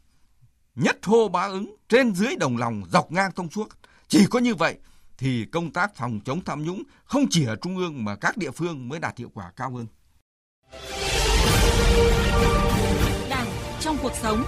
nhất 0.74 0.98
hô 1.02 1.28
bá 1.28 1.42
ứng, 1.46 1.76
trên 1.88 2.14
dưới 2.14 2.36
đồng 2.36 2.56
lòng, 2.56 2.82
dọc 2.92 3.12
ngang 3.12 3.32
thông 3.36 3.50
suốt. 3.50 3.68
Chỉ 4.08 4.26
có 4.30 4.38
như 4.38 4.54
vậy 4.54 4.76
thì 5.18 5.44
công 5.44 5.70
tác 5.70 5.96
phòng 5.96 6.20
chống 6.24 6.44
tham 6.44 6.64
nhũng 6.64 6.82
không 7.04 7.24
chỉ 7.30 7.44
ở 7.44 7.56
trung 7.56 7.76
ương 7.76 8.04
mà 8.04 8.16
các 8.16 8.36
địa 8.36 8.50
phương 8.50 8.88
mới 8.88 9.00
đạt 9.00 9.18
hiệu 9.18 9.30
quả 9.34 9.52
cao 9.56 9.70
hơn. 9.70 9.86
Đảng 13.30 13.48
trong 13.80 13.96
cuộc 14.02 14.12
sống 14.22 14.44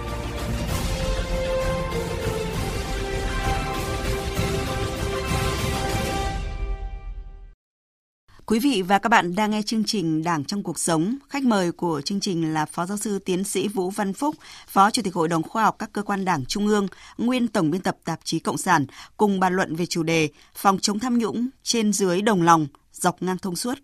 Quý 8.51 8.59
vị 8.59 8.81
và 8.81 8.99
các 8.99 9.09
bạn 9.09 9.35
đang 9.35 9.51
nghe 9.51 9.61
chương 9.61 9.83
trình 9.83 10.23
Đảng 10.23 10.45
trong 10.45 10.63
cuộc 10.63 10.79
sống. 10.79 11.17
Khách 11.29 11.43
mời 11.43 11.71
của 11.71 12.01
chương 12.01 12.19
trình 12.19 12.53
là 12.53 12.65
Phó 12.65 12.85
Giáo 12.85 12.97
sư 12.97 13.19
Tiến 13.19 13.43
sĩ 13.43 13.67
Vũ 13.67 13.89
Văn 13.89 14.13
Phúc, 14.13 14.35
Phó 14.67 14.91
Chủ 14.91 15.01
tịch 15.01 15.13
Hội 15.13 15.27
đồng 15.27 15.43
Khoa 15.43 15.63
học 15.63 15.75
các 15.79 15.89
cơ 15.93 16.01
quan 16.01 16.25
Đảng 16.25 16.45
Trung 16.45 16.67
ương, 16.67 16.87
nguyên 17.17 17.47
Tổng 17.47 17.71
biên 17.71 17.81
tập 17.81 17.97
tạp 18.05 18.19
chí 18.23 18.39
Cộng 18.39 18.57
sản, 18.57 18.85
cùng 19.17 19.39
bàn 19.39 19.55
luận 19.55 19.75
về 19.75 19.85
chủ 19.85 20.03
đề 20.03 20.29
Phòng 20.55 20.79
chống 20.79 20.99
tham 20.99 21.17
nhũng 21.17 21.49
trên 21.63 21.93
dưới 21.93 22.21
đồng 22.21 22.41
lòng, 22.41 22.67
dọc 22.93 23.23
ngang 23.23 23.37
thông 23.37 23.55
suốt. 23.55 23.79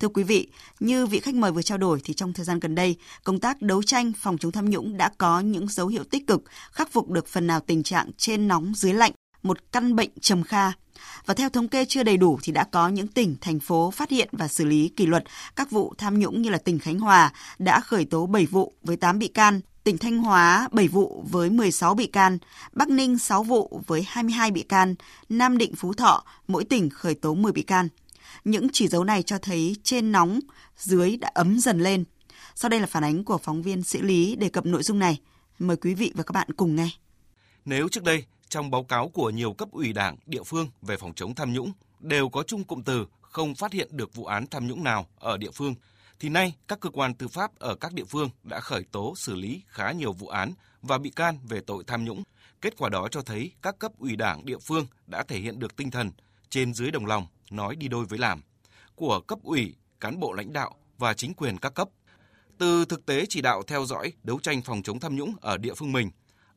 Thưa 0.00 0.08
quý 0.08 0.22
vị, 0.22 0.48
như 0.80 1.06
vị 1.06 1.20
khách 1.20 1.34
mời 1.34 1.52
vừa 1.52 1.62
trao 1.62 1.78
đổi 1.78 2.00
thì 2.04 2.14
trong 2.14 2.32
thời 2.32 2.44
gian 2.44 2.60
gần 2.60 2.74
đây, 2.74 2.96
công 3.24 3.40
tác 3.40 3.62
đấu 3.62 3.82
tranh 3.82 4.12
phòng 4.18 4.38
chống 4.38 4.52
tham 4.52 4.70
nhũng 4.70 4.96
đã 4.96 5.10
có 5.18 5.40
những 5.40 5.68
dấu 5.68 5.86
hiệu 5.86 6.04
tích 6.04 6.26
cực, 6.26 6.42
khắc 6.72 6.92
phục 6.92 7.10
được 7.10 7.28
phần 7.28 7.46
nào 7.46 7.60
tình 7.60 7.82
trạng 7.82 8.10
trên 8.16 8.48
nóng 8.48 8.72
dưới 8.76 8.92
lạnh, 8.92 9.12
một 9.42 9.58
căn 9.72 9.96
bệnh 9.96 10.10
trầm 10.20 10.42
kha 10.42 10.72
và 11.26 11.34
theo 11.34 11.48
thống 11.48 11.68
kê 11.68 11.84
chưa 11.84 12.02
đầy 12.02 12.16
đủ 12.16 12.38
thì 12.42 12.52
đã 12.52 12.64
có 12.64 12.88
những 12.88 13.08
tỉnh, 13.08 13.36
thành 13.40 13.60
phố 13.60 13.90
phát 13.90 14.10
hiện 14.10 14.28
và 14.32 14.48
xử 14.48 14.64
lý 14.64 14.88
kỷ 14.88 15.06
luật 15.06 15.24
các 15.56 15.70
vụ 15.70 15.94
tham 15.98 16.18
nhũng 16.18 16.42
như 16.42 16.50
là 16.50 16.58
tỉnh 16.58 16.78
Khánh 16.78 16.98
Hòa 16.98 17.32
đã 17.58 17.80
khởi 17.80 18.04
tố 18.04 18.26
7 18.26 18.46
vụ 18.46 18.72
với 18.82 18.96
8 18.96 19.18
bị 19.18 19.28
can, 19.28 19.60
tỉnh 19.84 19.98
Thanh 19.98 20.18
Hóa 20.18 20.68
7 20.72 20.88
vụ 20.88 21.24
với 21.30 21.50
16 21.50 21.94
bị 21.94 22.06
can, 22.06 22.38
Bắc 22.72 22.88
Ninh 22.88 23.18
6 23.18 23.42
vụ 23.42 23.82
với 23.86 24.04
22 24.08 24.50
bị 24.50 24.62
can, 24.62 24.94
Nam 25.28 25.58
Định 25.58 25.74
Phú 25.76 25.92
Thọ 25.92 26.24
mỗi 26.48 26.64
tỉnh 26.64 26.90
khởi 26.90 27.14
tố 27.14 27.34
10 27.34 27.52
bị 27.52 27.62
can. 27.62 27.88
Những 28.44 28.66
chỉ 28.72 28.88
dấu 28.88 29.04
này 29.04 29.22
cho 29.22 29.38
thấy 29.38 29.76
trên 29.82 30.12
nóng, 30.12 30.40
dưới 30.76 31.16
đã 31.16 31.30
ấm 31.34 31.58
dần 31.60 31.80
lên. 31.80 32.04
Sau 32.54 32.68
đây 32.68 32.80
là 32.80 32.86
phản 32.86 33.04
ánh 33.04 33.24
của 33.24 33.38
phóng 33.38 33.62
viên 33.62 33.82
Sĩ 33.82 33.98
Lý 34.02 34.36
đề 34.36 34.48
cập 34.48 34.66
nội 34.66 34.82
dung 34.82 34.98
này. 34.98 35.20
Mời 35.58 35.76
quý 35.76 35.94
vị 35.94 36.12
và 36.14 36.22
các 36.22 36.32
bạn 36.32 36.48
cùng 36.56 36.76
nghe. 36.76 36.88
Nếu 37.64 37.88
trước 37.88 38.04
đây 38.04 38.24
trong 38.48 38.70
báo 38.70 38.84
cáo 38.84 39.08
của 39.08 39.30
nhiều 39.30 39.52
cấp 39.52 39.68
ủy 39.72 39.92
đảng, 39.92 40.16
địa 40.26 40.42
phương 40.42 40.68
về 40.82 40.96
phòng 40.96 41.14
chống 41.14 41.34
tham 41.34 41.52
nhũng 41.52 41.72
đều 42.00 42.28
có 42.28 42.42
chung 42.42 42.64
cụm 42.64 42.82
từ 42.82 43.06
không 43.20 43.54
phát 43.54 43.72
hiện 43.72 43.88
được 43.92 44.14
vụ 44.14 44.24
án 44.24 44.46
tham 44.46 44.66
nhũng 44.66 44.84
nào 44.84 45.06
ở 45.18 45.36
địa 45.36 45.50
phương, 45.50 45.74
thì 46.20 46.28
nay 46.28 46.54
các 46.68 46.80
cơ 46.80 46.90
quan 46.90 47.14
tư 47.14 47.28
pháp 47.28 47.58
ở 47.58 47.74
các 47.74 47.92
địa 47.92 48.04
phương 48.04 48.30
đã 48.42 48.60
khởi 48.60 48.84
tố 48.92 49.14
xử 49.16 49.34
lý 49.34 49.62
khá 49.66 49.92
nhiều 49.92 50.12
vụ 50.12 50.28
án 50.28 50.52
và 50.82 50.98
bị 50.98 51.10
can 51.10 51.38
về 51.48 51.60
tội 51.66 51.84
tham 51.86 52.04
nhũng. 52.04 52.22
Kết 52.60 52.74
quả 52.78 52.88
đó 52.88 53.08
cho 53.10 53.22
thấy 53.22 53.52
các 53.62 53.78
cấp 53.78 53.92
ủy 53.98 54.16
đảng 54.16 54.46
địa 54.46 54.58
phương 54.58 54.86
đã 55.06 55.22
thể 55.22 55.38
hiện 55.38 55.58
được 55.58 55.76
tinh 55.76 55.90
thần 55.90 56.10
trên 56.50 56.74
dưới 56.74 56.90
đồng 56.90 57.06
lòng, 57.06 57.26
nói 57.50 57.76
đi 57.76 57.88
đôi 57.88 58.04
với 58.04 58.18
làm 58.18 58.42
của 58.94 59.20
cấp 59.20 59.38
ủy, 59.42 59.74
cán 60.00 60.20
bộ 60.20 60.32
lãnh 60.32 60.52
đạo 60.52 60.74
và 60.98 61.14
chính 61.14 61.34
quyền 61.34 61.58
các 61.58 61.74
cấp. 61.74 61.88
Từ 62.58 62.84
thực 62.84 63.06
tế 63.06 63.24
chỉ 63.28 63.40
đạo 63.40 63.62
theo 63.66 63.86
dõi 63.86 64.12
đấu 64.22 64.38
tranh 64.42 64.62
phòng 64.62 64.82
chống 64.82 65.00
tham 65.00 65.16
nhũng 65.16 65.34
ở 65.40 65.58
địa 65.58 65.74
phương 65.74 65.92
mình, 65.92 66.10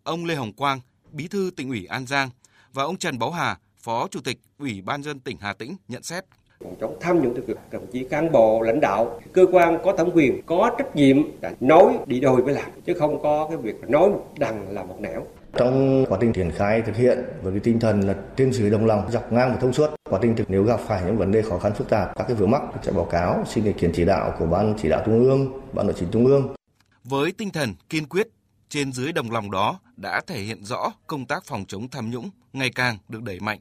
ông 0.03 0.25
Lê 0.25 0.35
Hồng 0.35 0.53
Quang, 0.53 0.81
Bí 1.17 1.27
thư 1.27 1.51
tỉnh 1.55 1.69
ủy 1.69 1.85
An 1.85 2.05
Giang 2.05 2.29
và 2.73 2.83
ông 2.83 2.97
Trần 2.97 3.19
Báu 3.19 3.31
Hà, 3.31 3.57
Phó 3.79 4.07
Chủ 4.11 4.19
tịch 4.23 4.37
Ủy 4.59 4.81
ban 4.81 5.03
dân 5.03 5.19
tỉnh 5.19 5.37
Hà 5.39 5.53
Tĩnh 5.53 5.75
nhận 5.87 6.03
xét. 6.03 6.23
Phòng 6.63 6.75
chống 6.81 6.97
tham 7.01 7.21
nhũng 7.21 7.33
tiêu 7.33 7.43
cực 7.47 7.57
đồng 7.71 7.85
chí 7.91 8.03
cán 8.03 8.31
bộ 8.31 8.61
lãnh 8.61 8.79
đạo 8.79 9.19
cơ 9.33 9.45
quan 9.51 9.77
có 9.83 9.95
thẩm 9.97 10.09
quyền 10.13 10.41
có 10.45 10.71
trách 10.77 10.95
nhiệm 10.95 11.17
đã 11.41 11.53
nói 11.59 11.97
đi 12.05 12.19
đôi 12.19 12.41
với 12.41 12.53
làm 12.53 12.71
chứ 12.85 12.93
không 12.99 13.23
có 13.23 13.47
cái 13.49 13.57
việc 13.57 13.89
nói 13.89 14.09
đằng 14.37 14.71
là 14.71 14.83
một 14.83 15.01
nẻo. 15.01 15.25
Trong 15.53 16.05
quá 16.09 16.17
trình 16.21 16.33
triển 16.33 16.51
khai 16.51 16.81
thực 16.81 16.95
hiện 16.95 17.17
với 17.41 17.51
cái 17.51 17.59
tinh 17.59 17.79
thần 17.79 18.01
là 18.01 18.15
trên 18.35 18.53
dưới 18.53 18.69
đồng 18.69 18.85
lòng 18.85 19.11
dọc 19.11 19.31
ngang 19.31 19.51
và 19.51 19.57
thông 19.57 19.73
suốt 19.73 19.89
quá 20.09 20.19
trình 20.21 20.35
thực 20.35 20.49
nếu 20.49 20.63
gặp 20.63 20.79
phải 20.87 21.01
những 21.05 21.17
vấn 21.17 21.31
đề 21.31 21.41
khó 21.41 21.59
khăn 21.59 21.73
phức 21.73 21.89
tạp 21.89 22.15
các 22.17 22.23
cái 22.27 22.35
vướng 22.35 22.51
mắc 22.51 22.61
sẽ 22.83 22.91
báo 22.91 23.05
cáo 23.05 23.43
xin 23.47 23.65
ý 23.65 23.73
kiến 23.73 23.91
chỉ 23.93 24.05
đạo 24.05 24.35
của 24.39 24.45
ban 24.45 24.73
chỉ 24.81 24.89
đạo 24.89 25.01
trung 25.05 25.23
ương 25.23 25.61
ban 25.73 25.87
nội 25.87 25.95
chính 25.99 26.09
trung 26.11 26.25
ương. 26.25 26.55
Với 27.03 27.31
tinh 27.31 27.49
thần 27.49 27.73
kiên 27.89 28.05
quyết 28.05 28.27
trên 28.69 28.91
dưới 28.93 29.11
đồng 29.11 29.31
lòng 29.31 29.51
đó 29.51 29.79
đã 29.97 30.21
thể 30.27 30.41
hiện 30.41 30.65
rõ 30.65 30.91
công 31.07 31.25
tác 31.25 31.45
phòng 31.45 31.65
chống 31.67 31.89
tham 31.89 32.11
nhũng 32.11 32.29
ngày 32.53 32.69
càng 32.75 32.97
được 33.09 33.23
đẩy 33.23 33.39
mạnh 33.39 33.59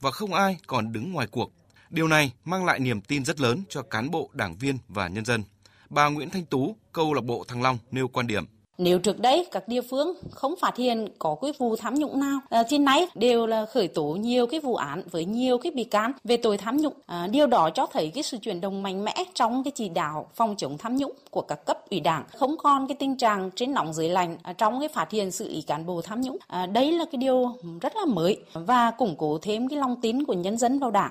và 0.00 0.10
không 0.10 0.34
ai 0.34 0.56
còn 0.66 0.92
đứng 0.92 1.12
ngoài 1.12 1.26
cuộc. 1.26 1.52
Điều 1.90 2.08
này 2.08 2.32
mang 2.44 2.64
lại 2.64 2.78
niềm 2.78 3.00
tin 3.00 3.24
rất 3.24 3.40
lớn 3.40 3.62
cho 3.68 3.82
cán 3.82 4.10
bộ, 4.10 4.30
đảng 4.32 4.56
viên 4.56 4.78
và 4.88 5.08
nhân 5.08 5.24
dân. 5.24 5.42
Bà 5.90 6.08
Nguyễn 6.08 6.30
Thanh 6.30 6.44
Tú, 6.44 6.76
câu 6.92 7.14
lạc 7.14 7.24
bộ 7.24 7.44
Thăng 7.48 7.62
Long 7.62 7.78
nêu 7.90 8.08
quan 8.08 8.26
điểm. 8.26 8.44
Nếu 8.78 8.98
trước 8.98 9.20
đây 9.20 9.46
các 9.50 9.68
địa 9.68 9.80
phương 9.80 10.14
không 10.30 10.54
phát 10.60 10.76
hiện 10.76 11.08
có 11.18 11.36
cái 11.42 11.52
vụ 11.58 11.76
tham 11.76 11.94
nhũng 11.94 12.20
nào, 12.20 12.40
à, 12.50 12.62
thì 12.68 12.78
nay 12.78 13.06
đều 13.14 13.46
là 13.46 13.66
khởi 13.66 13.88
tố 13.88 14.04
nhiều 14.04 14.46
cái 14.46 14.60
vụ 14.60 14.74
án 14.74 15.02
với 15.10 15.24
nhiều 15.24 15.58
cái 15.58 15.72
bị 15.72 15.84
can 15.84 16.12
về 16.24 16.36
tội 16.36 16.56
tham 16.56 16.76
nhũng. 16.76 16.94
À, 17.06 17.26
điều 17.26 17.46
đó 17.46 17.70
cho 17.70 17.86
thấy 17.86 18.10
cái 18.14 18.22
sự 18.22 18.36
chuyển 18.36 18.60
động 18.60 18.82
mạnh 18.82 19.04
mẽ 19.04 19.14
trong 19.34 19.64
cái 19.64 19.70
chỉ 19.74 19.88
đạo 19.88 20.28
phòng 20.34 20.54
chống 20.56 20.78
tham 20.78 20.96
nhũng 20.96 21.12
của 21.30 21.40
các 21.40 21.64
cấp 21.66 21.90
ủy 21.90 22.00
đảng, 22.00 22.24
không 22.36 22.56
còn 22.56 22.86
cái 22.88 22.94
tình 22.94 23.16
trạng 23.16 23.50
trên 23.56 23.72
nóng 23.72 23.92
dưới 23.92 24.08
lạnh 24.08 24.36
à, 24.42 24.52
trong 24.52 24.80
cái 24.80 24.88
phát 24.88 25.10
hiện 25.10 25.30
xử 25.30 25.48
lý 25.48 25.62
cán 25.62 25.86
bộ 25.86 26.02
tham 26.02 26.20
nhũng. 26.20 26.36
À, 26.46 26.66
đây 26.66 26.92
là 26.92 27.04
cái 27.12 27.18
điều 27.18 27.52
rất 27.80 27.96
là 27.96 28.04
mới 28.04 28.40
và 28.52 28.90
củng 28.90 29.14
cố 29.18 29.38
thêm 29.42 29.68
cái 29.68 29.78
lòng 29.78 30.00
tin 30.00 30.24
của 30.24 30.34
nhân 30.34 30.56
dân 30.56 30.78
vào 30.78 30.90
đảng. 30.90 31.10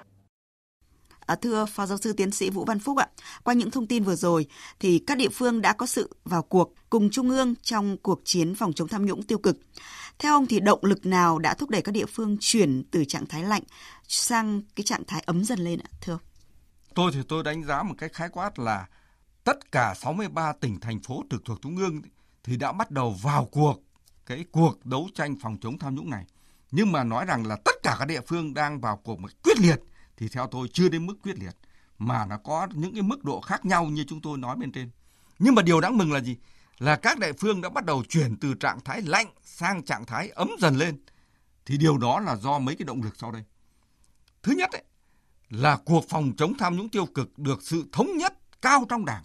À, 1.27 1.35
thưa 1.35 1.65
Phó 1.65 1.85
Giáo 1.85 1.97
sư 1.97 2.13
Tiến 2.13 2.31
sĩ 2.31 2.49
Vũ 2.49 2.65
Văn 2.65 2.79
Phúc 2.79 2.97
ạ, 2.97 3.07
qua 3.43 3.53
những 3.53 3.71
thông 3.71 3.87
tin 3.87 4.03
vừa 4.03 4.15
rồi 4.15 4.45
thì 4.79 4.99
các 5.07 5.17
địa 5.17 5.29
phương 5.29 5.61
đã 5.61 5.73
có 5.73 5.85
sự 5.85 6.15
vào 6.25 6.43
cuộc 6.43 6.73
cùng 6.89 7.09
Trung 7.09 7.29
ương 7.29 7.55
trong 7.61 7.97
cuộc 7.97 8.21
chiến 8.23 8.55
phòng 8.55 8.73
chống 8.73 8.87
tham 8.87 9.05
nhũng 9.05 9.23
tiêu 9.23 9.37
cực. 9.37 9.57
Theo 10.19 10.33
ông 10.33 10.47
thì 10.47 10.59
động 10.59 10.79
lực 10.81 11.05
nào 11.05 11.39
đã 11.39 11.53
thúc 11.53 11.69
đẩy 11.69 11.81
các 11.81 11.91
địa 11.91 12.05
phương 12.05 12.37
chuyển 12.39 12.83
từ 12.91 13.05
trạng 13.05 13.25
thái 13.25 13.43
lạnh 13.43 13.63
sang 14.07 14.61
cái 14.75 14.83
trạng 14.83 15.03
thái 15.07 15.23
ấm 15.25 15.43
dần 15.43 15.59
lên 15.59 15.79
ạ, 15.79 15.89
thưa 16.01 16.13
ông? 16.13 16.21
Tôi 16.95 17.11
thì 17.13 17.19
tôi 17.27 17.43
đánh 17.43 17.63
giá 17.63 17.83
một 17.83 17.95
cách 17.97 18.13
khái 18.13 18.29
quát 18.29 18.59
là 18.59 18.87
tất 19.43 19.71
cả 19.71 19.93
63 19.93 20.53
tỉnh 20.53 20.79
thành 20.79 20.99
phố 20.99 21.23
trực 21.29 21.45
thuộc 21.45 21.61
Trung 21.61 21.77
ương 21.77 22.01
thì 22.43 22.57
đã 22.57 22.71
bắt 22.71 22.91
đầu 22.91 23.15
vào 23.21 23.45
cuộc 23.45 23.83
cái 24.25 24.45
cuộc 24.51 24.85
đấu 24.85 25.09
tranh 25.15 25.35
phòng 25.41 25.57
chống 25.61 25.79
tham 25.79 25.95
nhũng 25.95 26.09
này. 26.09 26.25
Nhưng 26.71 26.91
mà 26.91 27.03
nói 27.03 27.25
rằng 27.25 27.47
là 27.47 27.57
tất 27.65 27.75
cả 27.83 27.95
các 27.99 28.05
địa 28.05 28.21
phương 28.27 28.53
đang 28.53 28.79
vào 28.81 28.97
cuộc 28.97 29.19
một 29.19 29.29
quyết 29.43 29.59
liệt 29.59 29.79
thì 30.17 30.27
theo 30.29 30.47
tôi 30.47 30.67
chưa 30.73 30.89
đến 30.89 31.05
mức 31.05 31.15
quyết 31.23 31.39
liệt 31.39 31.55
mà 31.97 32.25
nó 32.25 32.37
có 32.37 32.67
những 32.73 32.93
cái 32.93 33.01
mức 33.01 33.23
độ 33.23 33.41
khác 33.41 33.65
nhau 33.65 33.85
như 33.85 34.05
chúng 34.07 34.21
tôi 34.21 34.37
nói 34.37 34.55
bên 34.55 34.71
trên. 34.71 34.89
Nhưng 35.39 35.55
mà 35.55 35.61
điều 35.61 35.81
đáng 35.81 35.97
mừng 35.97 36.11
là 36.11 36.19
gì? 36.19 36.37
Là 36.79 36.95
các 36.95 37.19
địa 37.19 37.33
phương 37.33 37.61
đã 37.61 37.69
bắt 37.69 37.85
đầu 37.85 38.03
chuyển 38.09 38.35
từ 38.35 38.53
trạng 38.53 38.79
thái 38.85 39.01
lạnh 39.01 39.27
sang 39.43 39.83
trạng 39.83 40.05
thái 40.05 40.29
ấm 40.29 40.49
dần 40.59 40.75
lên. 40.75 40.97
Thì 41.65 41.77
điều 41.77 41.97
đó 41.97 42.19
là 42.19 42.35
do 42.35 42.59
mấy 42.59 42.75
cái 42.75 42.85
động 42.85 43.03
lực 43.03 43.15
sau 43.17 43.31
đây. 43.31 43.43
Thứ 44.43 44.53
nhất 44.57 44.71
ấy, 44.71 44.83
là 45.49 45.77
cuộc 45.85 46.05
phòng 46.09 46.31
chống 46.37 46.53
tham 46.59 46.77
nhũng 46.77 46.89
tiêu 46.89 47.05
cực 47.05 47.39
được 47.39 47.61
sự 47.61 47.83
thống 47.91 48.17
nhất 48.17 48.33
cao 48.61 48.85
trong 48.89 49.05
đảng 49.05 49.23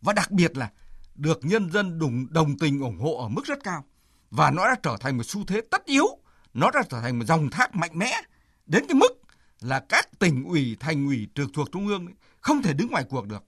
và 0.00 0.12
đặc 0.12 0.30
biệt 0.30 0.56
là 0.56 0.70
được 1.14 1.40
nhân 1.42 1.72
dân 1.72 1.98
đồng, 1.98 2.32
đồng 2.32 2.58
tình 2.58 2.80
ủng 2.80 2.98
hộ 2.98 3.16
ở 3.16 3.28
mức 3.28 3.44
rất 3.44 3.58
cao 3.64 3.84
và 4.30 4.50
nó 4.50 4.64
đã 4.64 4.76
trở 4.82 4.96
thành 5.00 5.16
một 5.16 5.22
xu 5.22 5.44
thế 5.44 5.60
tất 5.70 5.84
yếu 5.84 6.06
nó 6.54 6.70
đã 6.70 6.82
trở 6.88 7.00
thành 7.00 7.18
một 7.18 7.24
dòng 7.24 7.50
thác 7.50 7.76
mạnh 7.76 7.90
mẽ 7.94 8.22
đến 8.66 8.84
cái 8.88 8.94
mức 8.94 9.21
là 9.62 9.80
các 9.88 10.18
tỉnh 10.18 10.44
ủy, 10.44 10.76
thành 10.80 11.06
ủy 11.06 11.28
trực 11.34 11.50
thuộc 11.54 11.72
trung 11.72 11.86
ương 11.86 12.06
không 12.40 12.62
thể 12.62 12.72
đứng 12.72 12.90
ngoài 12.90 13.04
cuộc 13.08 13.26
được, 13.26 13.44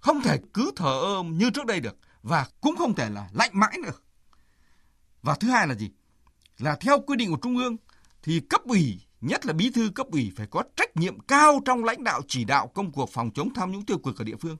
không 0.00 0.20
thể 0.20 0.38
cứ 0.54 0.70
thờ 0.76 1.00
ơ 1.00 1.22
như 1.22 1.50
trước 1.50 1.66
đây 1.66 1.80
được 1.80 1.96
và 2.22 2.46
cũng 2.60 2.76
không 2.76 2.94
thể 2.94 3.10
là 3.10 3.28
lạnh 3.32 3.50
mãi 3.52 3.78
được. 3.84 4.02
Và 5.22 5.34
thứ 5.34 5.48
hai 5.48 5.66
là 5.66 5.74
gì? 5.74 5.90
Là 6.58 6.76
theo 6.80 7.00
quy 7.00 7.16
định 7.16 7.30
của 7.30 7.38
trung 7.42 7.56
ương 7.56 7.76
thì 8.22 8.40
cấp 8.40 8.60
ủy, 8.64 9.00
nhất 9.20 9.46
là 9.46 9.52
bí 9.52 9.70
thư 9.70 9.90
cấp 9.94 10.06
ủy 10.12 10.32
phải 10.36 10.46
có 10.46 10.62
trách 10.76 10.96
nhiệm 10.96 11.20
cao 11.20 11.60
trong 11.64 11.84
lãnh 11.84 12.04
đạo 12.04 12.20
chỉ 12.28 12.44
đạo 12.44 12.66
công 12.66 12.92
cuộc 12.92 13.10
phòng 13.12 13.30
chống 13.34 13.54
tham 13.54 13.72
nhũng 13.72 13.84
tiêu 13.84 13.98
cực 13.98 14.18
ở 14.18 14.24
địa 14.24 14.36
phương. 14.36 14.56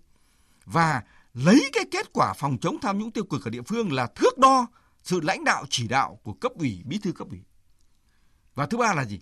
Và 0.64 1.02
lấy 1.34 1.70
cái 1.73 1.84
kết 1.90 2.12
quả 2.12 2.32
phòng 2.32 2.58
chống 2.61 2.76
tham 2.82 2.99
nhũng 2.99 3.11
tiêu 3.11 3.25
cực 3.25 3.44
ở 3.44 3.50
địa 3.50 3.62
phương 3.62 3.92
là 3.92 4.06
thước 4.06 4.38
đo 4.38 4.66
sự 5.02 5.20
lãnh 5.20 5.44
đạo 5.44 5.64
chỉ 5.70 5.88
đạo 5.88 6.18
của 6.23 6.32
cấp 6.32 6.52
ủy, 6.58 6.82
bí 6.84 6.99
thư 6.99 7.12
cấp 7.12 7.28
ủy. 7.30 7.40
Và 8.54 8.66
thứ 8.66 8.78
ba 8.78 8.94
là 8.94 9.04
gì? 9.04 9.20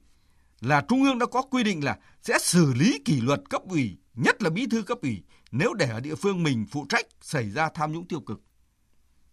Là 0.63 0.81
Trung 0.81 1.03
ương 1.03 1.19
đã 1.19 1.27
có 1.27 1.43
quy 1.43 1.63
định 1.63 1.85
là 1.85 1.99
sẽ 2.23 2.39
xử 2.39 2.75
lý 2.75 2.99
kỷ 3.05 3.21
luật 3.21 3.41
cấp 3.51 3.63
ủy, 3.69 3.97
nhất 4.15 4.43
là 4.43 4.51
bí 4.51 4.67
thư 4.67 4.83
cấp 4.83 4.99
ủy, 5.03 5.23
nếu 5.51 5.75
để 5.75 5.89
ở 5.89 6.01
địa 6.01 6.15
phương 6.15 6.43
mình 6.43 6.67
phụ 6.71 6.87
trách 6.89 7.07
xảy 7.21 7.51
ra 7.51 7.69
tham 7.75 7.93
nhũng 7.93 8.09
tiêu 8.09 8.21
cực. 8.21 8.43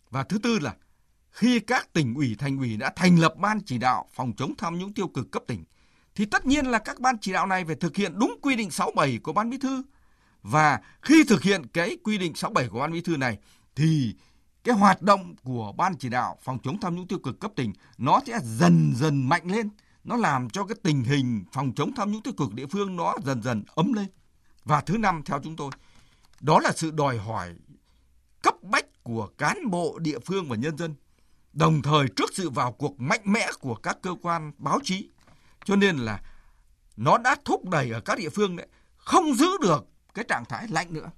Và 0.09 0.24
thứ 0.24 0.38
tư 0.38 0.59
là 0.59 0.75
khi 1.29 1.59
các 1.59 1.93
tỉnh 1.93 2.15
ủy, 2.15 2.36
thành 2.39 2.57
ủy 2.57 2.77
đã 2.77 2.93
thành 2.95 3.19
lập 3.19 3.33
ban 3.38 3.62
chỉ 3.65 3.77
đạo 3.77 4.07
phòng 4.13 4.33
chống 4.38 4.53
tham 4.57 4.79
nhũng 4.79 4.93
tiêu 4.93 5.07
cực 5.07 5.31
cấp 5.31 5.43
tỉnh, 5.48 5.63
thì 6.15 6.25
tất 6.25 6.45
nhiên 6.45 6.65
là 6.65 6.79
các 6.79 7.00
ban 7.00 7.17
chỉ 7.21 7.33
đạo 7.33 7.48
này 7.48 7.65
phải 7.65 7.75
thực 7.75 7.95
hiện 7.95 8.19
đúng 8.19 8.39
quy 8.41 8.55
định 8.55 8.71
67 8.71 9.19
của 9.24 9.33
ban 9.33 9.50
bí 9.50 9.57
thư. 9.57 9.83
Và 10.41 10.79
khi 11.01 11.24
thực 11.24 11.41
hiện 11.41 11.67
cái 11.67 11.98
quy 12.03 12.17
định 12.17 12.36
67 12.36 12.69
của 12.69 12.79
ban 12.79 12.91
bí 12.91 13.01
thư 13.01 13.17
này 13.17 13.38
thì 13.75 14.15
cái 14.63 14.75
hoạt 14.75 15.01
động 15.01 15.36
của 15.43 15.74
ban 15.77 15.95
chỉ 15.98 16.09
đạo 16.09 16.38
phòng 16.41 16.57
chống 16.63 16.79
tham 16.79 16.95
nhũng 16.95 17.07
tiêu 17.07 17.19
cực 17.19 17.39
cấp 17.39 17.51
tỉnh 17.55 17.74
nó 17.98 18.21
sẽ 18.27 18.39
dần 18.43 18.93
dần 18.95 19.29
mạnh 19.29 19.51
lên 19.51 19.69
nó 20.03 20.15
làm 20.15 20.50
cho 20.50 20.63
cái 20.63 20.75
tình 20.84 21.03
hình 21.03 21.46
phòng 21.53 21.74
chống 21.75 21.91
tham 21.96 22.12
nhũng 22.12 22.24
tiêu 22.24 22.34
cực 22.38 22.53
địa 22.53 22.65
phương 22.68 22.96
nó 22.96 23.15
dần 23.25 23.41
dần 23.41 23.63
ấm 23.75 23.94
lên. 23.94 24.06
Và 24.65 24.82
thứ 24.82 24.98
năm 24.98 25.22
theo 25.25 25.39
chúng 25.44 25.56
tôi, 25.56 25.72
đó 26.41 26.60
là 26.60 26.72
sự 26.75 26.91
đòi 26.91 27.18
hỏi 27.18 27.56
cấp 28.41 28.56
bách 28.62 29.03
của 29.03 29.29
cán 29.38 29.70
bộ 29.70 30.00
địa 30.00 30.20
phương 30.20 30.50
và 30.50 30.56
nhân 30.56 30.77
dân, 30.77 30.96
đồng 31.53 31.82
thời 31.82 32.08
trước 32.15 32.29
sự 32.34 32.50
vào 32.50 32.72
cuộc 32.72 33.00
mạnh 33.00 33.22
mẽ 33.24 33.48
của 33.60 33.75
các 33.75 33.98
cơ 34.01 34.15
quan 34.22 34.51
báo 34.58 34.79
chí. 34.84 35.10
Cho 35.65 35.75
nên 35.75 35.98
là 35.98 36.22
nó 36.98 37.18
đã 37.18 37.36
thúc 37.46 37.70
đẩy 37.70 37.91
ở 37.91 38.01
các 38.01 38.18
địa 38.18 38.29
phương 38.29 38.56
đấy 38.56 38.68
không 38.98 39.34
giữ 39.34 39.48
được 39.62 39.88
cái 40.13 40.25
trạng 40.29 40.46
thái 40.46 40.68
lạnh 40.68 40.94
nữa 40.94 41.12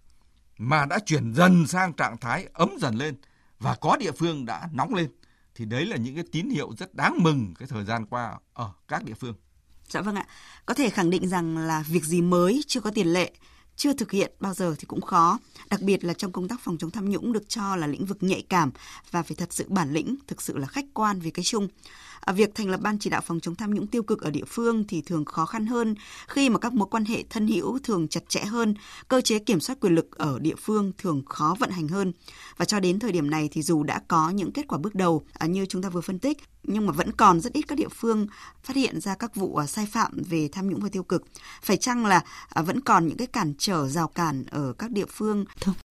mà 0.58 0.86
đã 0.86 1.00
chuyển 1.06 1.34
dần 1.34 1.68
sang 1.68 1.94
trạng 1.94 2.18
thái 2.18 2.48
ấm 2.54 2.70
dần 2.80 2.96
lên 2.96 3.16
và 3.60 3.76
có 3.76 3.98
địa 3.98 4.12
phương 4.12 4.46
đã 4.46 4.70
nóng 4.72 4.94
lên 4.94 5.12
thì 5.56 5.66
đấy 5.66 5.86
là 5.86 5.98
những 5.98 6.16
cái 6.16 6.24
tín 6.32 6.50
hiệu 6.50 6.74
rất 6.78 6.96
đáng 6.96 7.24
mừng 7.24 7.54
cái 7.60 7.68
thời 7.68 7.86
gian 7.86 8.06
qua 8.06 8.40
ở 8.54 8.72
các 8.88 9.04
địa 9.04 9.14
phương. 9.14 9.36
Dạ 9.90 10.02
vâng 10.02 10.16
ạ. 10.16 10.28
Có 10.66 10.74
thể 10.74 10.90
khẳng 10.90 11.10
định 11.10 11.30
rằng 11.30 11.58
là 11.58 11.84
việc 11.88 12.04
gì 12.04 12.22
mới 12.22 12.62
chưa 12.68 12.82
có 12.82 12.92
tiền 12.92 13.14
lệ, 13.14 13.32
chưa 13.76 13.94
thực 13.94 14.12
hiện 14.12 14.32
bao 14.40 14.54
giờ 14.54 14.76
thì 14.78 14.86
cũng 14.86 15.02
khó, 15.02 15.40
đặc 15.70 15.82
biệt 15.82 16.04
là 16.04 16.14
trong 16.14 16.32
công 16.32 16.48
tác 16.48 16.60
phòng 16.60 16.78
chống 16.78 16.92
tham 16.92 17.10
nhũng 17.10 17.34
được 17.34 17.50
cho 17.50 17.76
là 17.76 17.88
lĩnh 17.88 18.06
vực 18.06 18.24
nhạy 18.24 18.42
cảm 18.50 18.72
và 19.12 19.24
phải 19.24 19.36
thật 19.36 19.54
sự 19.54 19.66
bản 19.70 19.94
lĩnh, 19.94 20.16
thực 20.28 20.42
sự 20.42 20.58
là 20.58 20.68
khách 20.68 20.86
quan 20.94 21.20
vì 21.20 21.32
cái 21.32 21.46
chung. 21.46 21.68
À, 22.22 22.34
việc 22.34 22.56
thành 22.56 22.70
lập 22.70 22.80
ban 22.82 23.00
chỉ 23.00 23.10
đạo 23.10 23.22
phòng 23.22 23.40
chống 23.40 23.56
tham 23.56 23.74
nhũng 23.74 23.88
tiêu 23.88 24.04
cực 24.04 24.22
ở 24.22 24.32
địa 24.32 24.46
phương 24.48 24.84
thì 24.88 25.02
thường 25.02 25.26
khó 25.26 25.46
khăn 25.46 25.66
hơn 25.66 25.96
khi 26.28 26.50
mà 26.50 26.60
các 26.60 26.74
mối 26.74 26.88
quan 26.92 27.06
hệ 27.06 27.24
thân 27.30 27.48
hữu 27.48 27.80
thường 27.80 28.08
chặt 28.08 28.30
chẽ 28.30 28.40
hơn, 28.40 28.76
cơ 29.08 29.22
chế 29.22 29.40
kiểm 29.40 29.60
soát 29.60 29.80
quyền 29.82 29.96
lực 29.96 30.18
ở 30.18 30.40
địa 30.40 30.56
phương 30.56 30.92
thường 30.98 31.24
khó 31.26 31.56
vận 31.60 31.70
hành 31.70 31.88
hơn. 31.88 32.14
Và 32.58 32.66
cho 32.66 32.80
đến 32.80 33.00
thời 33.00 33.12
điểm 33.12 33.30
này 33.30 33.50
thì 33.52 33.62
dù 33.62 33.84
đã 33.84 34.02
có 34.08 34.30
những 34.30 34.52
kết 34.52 34.68
quả 34.68 34.78
bước 34.78 34.96
đầu 34.96 35.24
à, 35.34 35.48
như 35.48 35.66
chúng 35.66 35.82
ta 35.82 35.90
vừa 35.90 36.02
phân 36.02 36.20
tích, 36.20 36.38
nhưng 36.64 36.86
mà 36.86 36.92
vẫn 36.92 37.12
còn 37.12 37.42
rất 37.42 37.54
ít 37.54 37.62
các 37.68 37.76
địa 37.76 37.90
phương 37.90 38.28
phát 38.64 38.76
hiện 38.76 39.02
ra 39.02 39.16
các 39.16 39.36
vụ 39.36 39.56
à, 39.56 39.66
sai 39.66 39.86
phạm 39.86 40.22
về 40.30 40.50
tham 40.52 40.70
nhũng 40.70 40.80
và 40.80 40.90
tiêu 40.90 41.04
cực. 41.04 41.24
Phải 41.62 41.78
chăng 41.78 42.06
là 42.06 42.24
vẫn 42.56 42.82
còn 42.82 43.08
những 43.08 43.18
cái 43.18 43.28
cản 43.28 43.54
trở 43.58 43.88
rào 43.88 44.08
cản 44.08 44.44
ở 44.52 44.74
các 44.74 44.92
địa 44.92 45.06
phương? 45.06 45.46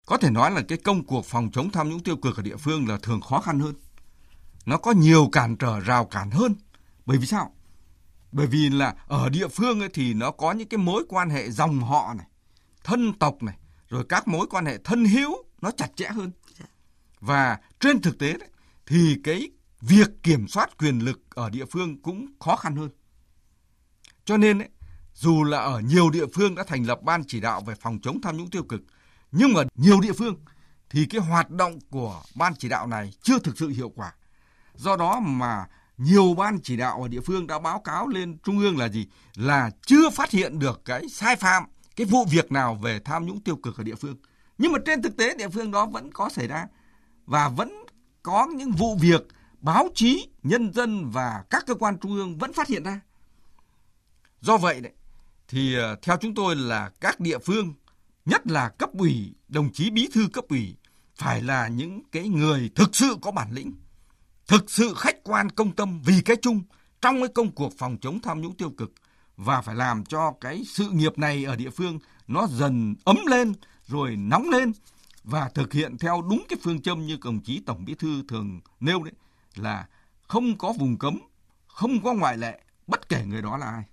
Có 0.07 0.17
thể 0.17 0.31
nói 0.31 0.51
là 0.51 0.63
cái 0.69 0.79
công 0.79 1.05
cuộc 1.05 1.27
phòng 1.27 1.51
chống 1.53 1.71
tham 1.71 1.89
nhũng 1.89 2.01
tiêu 2.01 2.17
cực 2.17 2.37
ở 2.37 2.43
địa 2.43 2.57
phương 2.57 2.89
là 2.89 2.99
thường 3.03 3.21
khó 3.21 3.41
khăn 3.41 3.61
hơn 3.61 3.75
nó 4.69 4.77
có 4.77 4.93
nhiều 4.93 5.29
cản 5.33 5.57
trở 5.57 5.81
rào 5.81 6.05
cản 6.05 6.31
hơn. 6.31 6.55
Bởi 7.07 7.19
vì 7.19 7.27
sao? 7.27 7.55
Bởi 8.33 8.47
vì 8.47 8.71
là 8.71 8.95
ở 9.07 9.29
địa 9.29 9.49
phương 9.49 9.81
ấy 9.81 9.89
thì 9.95 10.15
nó 10.15 10.31
có 10.31 10.53
những 10.53 10.69
cái 10.69 10.79
mối 10.79 11.05
quan 11.09 11.31
hệ 11.31 11.51
dòng 11.51 11.81
họ 11.81 12.15
này, 12.15 12.27
thân 12.85 13.13
tộc 13.19 13.43
này, 13.43 13.59
rồi 13.89 14.05
các 14.09 14.29
mối 14.29 14.47
quan 14.51 14.67
hệ 14.67 14.79
thân 14.79 15.05
hữu 15.05 15.37
nó 15.61 15.71
chặt 15.71 15.89
chẽ 15.97 16.09
hơn. 16.09 16.33
Và 17.21 17.59
trên 17.81 18.01
thực 18.01 18.19
tế 18.19 18.33
đấy, 18.33 18.49
thì 18.87 19.17
cái 19.25 19.51
việc 19.81 20.23
kiểm 20.23 20.49
soát 20.49 20.79
quyền 20.79 20.99
lực 20.99 21.21
ở 21.31 21.51
địa 21.51 21.65
phương 21.65 22.03
cũng 22.03 22.27
khó 22.41 22.57
khăn 22.57 22.77
hơn. 22.77 22.91
Cho 24.25 24.37
nên 24.37 24.59
ấy, 24.59 24.69
dù 25.15 25.45
là 25.45 25.59
ở 25.59 25.81
nhiều 25.81 26.11
địa 26.11 26.27
phương 26.35 26.55
đã 26.55 26.65
thành 26.67 26.87
lập 26.87 27.03
ban 27.03 27.25
chỉ 27.25 27.41
đạo 27.41 27.61
về 27.67 27.75
phòng 27.81 27.99
chống 28.03 28.21
tham 28.21 28.37
nhũng 28.37 28.51
tiêu 28.51 28.63
cực, 28.63 28.81
nhưng 29.33 29.53
mà 29.53 29.63
nhiều 29.75 30.01
địa 30.01 30.13
phương 30.13 30.37
thì 30.91 31.07
cái 31.07 31.21
hoạt 31.21 31.51
động 31.51 31.79
của 31.91 32.23
ban 32.35 32.55
chỉ 32.59 32.69
đạo 32.69 32.87
này 32.87 33.13
chưa 33.23 33.39
thực 33.39 33.59
sự 33.59 33.69
hiệu 33.69 33.89
quả. 33.89 34.13
Do 34.79 34.97
đó 34.97 35.21
mà 35.21 35.67
nhiều 35.97 36.35
ban 36.35 36.59
chỉ 36.63 36.77
đạo 36.77 37.03
ở 37.03 37.09
địa 37.09 37.21
phương 37.21 37.47
đã 37.47 37.59
báo 37.59 37.81
cáo 37.81 38.09
lên 38.09 38.39
trung 38.45 38.59
ương 38.59 38.79
là 38.79 38.89
gì? 38.89 39.07
Là 39.35 39.71
chưa 39.87 40.11
phát 40.11 40.31
hiện 40.31 40.59
được 40.59 40.81
cái 40.85 41.09
sai 41.09 41.37
phạm, 41.37 41.65
cái 41.97 42.07
vụ 42.07 42.25
việc 42.25 42.53
nào 42.53 42.75
về 42.75 43.01
tham 43.05 43.27
nhũng 43.27 43.41
tiêu 43.41 43.57
cực 43.57 43.77
ở 43.79 43.85
địa 43.85 43.95
phương. 43.95 44.17
Nhưng 44.59 44.73
mà 44.73 44.79
trên 44.87 45.03
thực 45.03 45.17
tế 45.17 45.35
địa 45.35 45.49
phương 45.49 45.71
đó 45.71 45.87
vẫn 45.87 46.13
có 46.13 46.29
xảy 46.29 46.49
ra 46.49 46.67
và 47.27 47.49
vẫn 47.49 47.85
có 48.23 48.47
những 48.55 48.71
vụ 48.71 48.97
việc 49.01 49.29
báo 49.61 49.89
chí, 49.95 50.29
nhân 50.43 50.73
dân 50.73 51.11
và 51.11 51.45
các 51.51 51.65
cơ 51.67 51.75
quan 51.75 51.99
trung 51.99 52.17
ương 52.17 52.39
vẫn 52.39 52.53
phát 52.53 52.69
hiện 52.69 52.83
ra. 52.83 53.01
Do 54.41 54.57
vậy 54.57 54.81
đấy 54.81 54.93
thì 55.49 55.75
ờ, 55.75 55.97
theo 56.03 56.17
chúng 56.21 56.35
tôi 56.35 56.57
là 56.57 56.91
các 57.01 57.21
địa 57.21 57.39
phương, 57.39 57.75
nhất 58.25 58.47
là 58.47 58.69
cấp 58.69 58.91
ủy, 58.99 59.35
đồng 59.49 59.73
chí 59.73 59.91
bí 59.91 60.09
thư 60.13 60.29
cấp 60.33 60.45
ủy 60.49 60.77
phải 61.17 61.43
là 61.43 61.69
những 61.69 62.03
cái 62.13 62.29
người 62.29 62.71
thực 62.75 62.97
sự 62.97 63.17
có 63.23 63.31
bản 63.31 63.53
lĩnh 63.53 63.73
thực 64.49 64.71
sự 64.71 64.95
khách 64.95 65.17
quan 65.25 65.51
công 65.51 65.73
tâm 65.73 66.01
vì 66.05 66.21
cái 66.25 66.37
chung 66.43 66.63
trong 67.03 67.21
cái 67.21 67.29
công 67.29 67.51
cuộc 67.51 67.73
phòng 67.79 67.97
chống 68.01 68.21
tham 68.21 68.41
nhũng 68.41 68.57
tiêu 68.57 68.71
cực 68.71 68.93
và 69.37 69.61
phải 69.61 69.75
làm 69.75 70.05
cho 70.05 70.33
cái 70.41 70.63
sự 70.67 70.91
nghiệp 70.91 71.19
này 71.19 71.45
ở 71.45 71.57
địa 71.57 71.71
phương 71.71 71.99
nó 72.29 72.47
dần 72.47 72.95
ấm 73.05 73.17
lên 73.27 73.53
rồi 73.87 74.17
nóng 74.17 74.51
lên 74.51 74.73
và 75.25 75.49
thực 75.49 75.73
hiện 75.73 75.99
theo 75.99 76.23
đúng 76.31 76.43
cái 76.49 76.59
phương 76.63 76.83
châm 76.83 77.07
như 77.07 77.19
đồng 77.25 77.41
chí 77.41 77.63
tổng 77.67 77.85
bí 77.85 77.95
thư 77.95 78.23
thường 78.29 78.61
nêu 78.81 79.03
đấy 79.03 79.15
là 79.55 79.87
không 80.23 80.59
có 80.59 80.73
vùng 80.79 80.99
cấm, 80.99 81.19
không 81.67 82.03
có 82.05 82.15
ngoại 82.15 82.37
lệ, 82.37 82.61
bất 82.87 83.09
kể 83.09 83.25
người 83.27 83.43
đó 83.43 83.57
là 83.57 83.67
ai. 83.67 83.85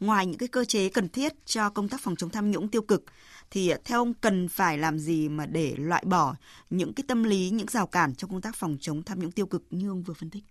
Ngoài 0.00 0.26
những 0.26 0.38
cái 0.38 0.48
cơ 0.48 0.64
chế 0.64 0.88
cần 0.88 1.08
thiết 1.08 1.32
cho 1.46 1.70
công 1.70 1.88
tác 1.88 2.00
phòng 2.00 2.16
chống 2.16 2.30
tham 2.30 2.50
nhũng 2.50 2.68
tiêu 2.68 2.82
cực 2.82 3.04
thì 3.50 3.68
à, 3.68 3.78
theo 3.84 3.98
ông 3.98 4.14
cần 4.14 4.48
phải 4.48 4.78
làm 4.78 4.98
gì 4.98 5.28
mà 5.28 5.46
để 5.46 5.74
loại 5.78 6.04
bỏ 6.06 6.34
những 6.70 6.92
cái 6.92 7.04
tâm 7.08 7.22
lý, 7.22 7.50
những 7.50 7.66
rào 7.68 7.86
cản 7.86 8.14
trong 8.14 8.30
công 8.30 8.40
tác 8.40 8.56
phòng 8.56 8.76
chống 8.80 9.02
tham 9.02 9.20
nhũng 9.20 9.30
tiêu 9.30 9.46
cực 9.46 9.62
như 9.70 9.88
ông 9.88 10.02
vừa 10.02 10.14
phân 10.14 10.30
tích? 10.30 10.44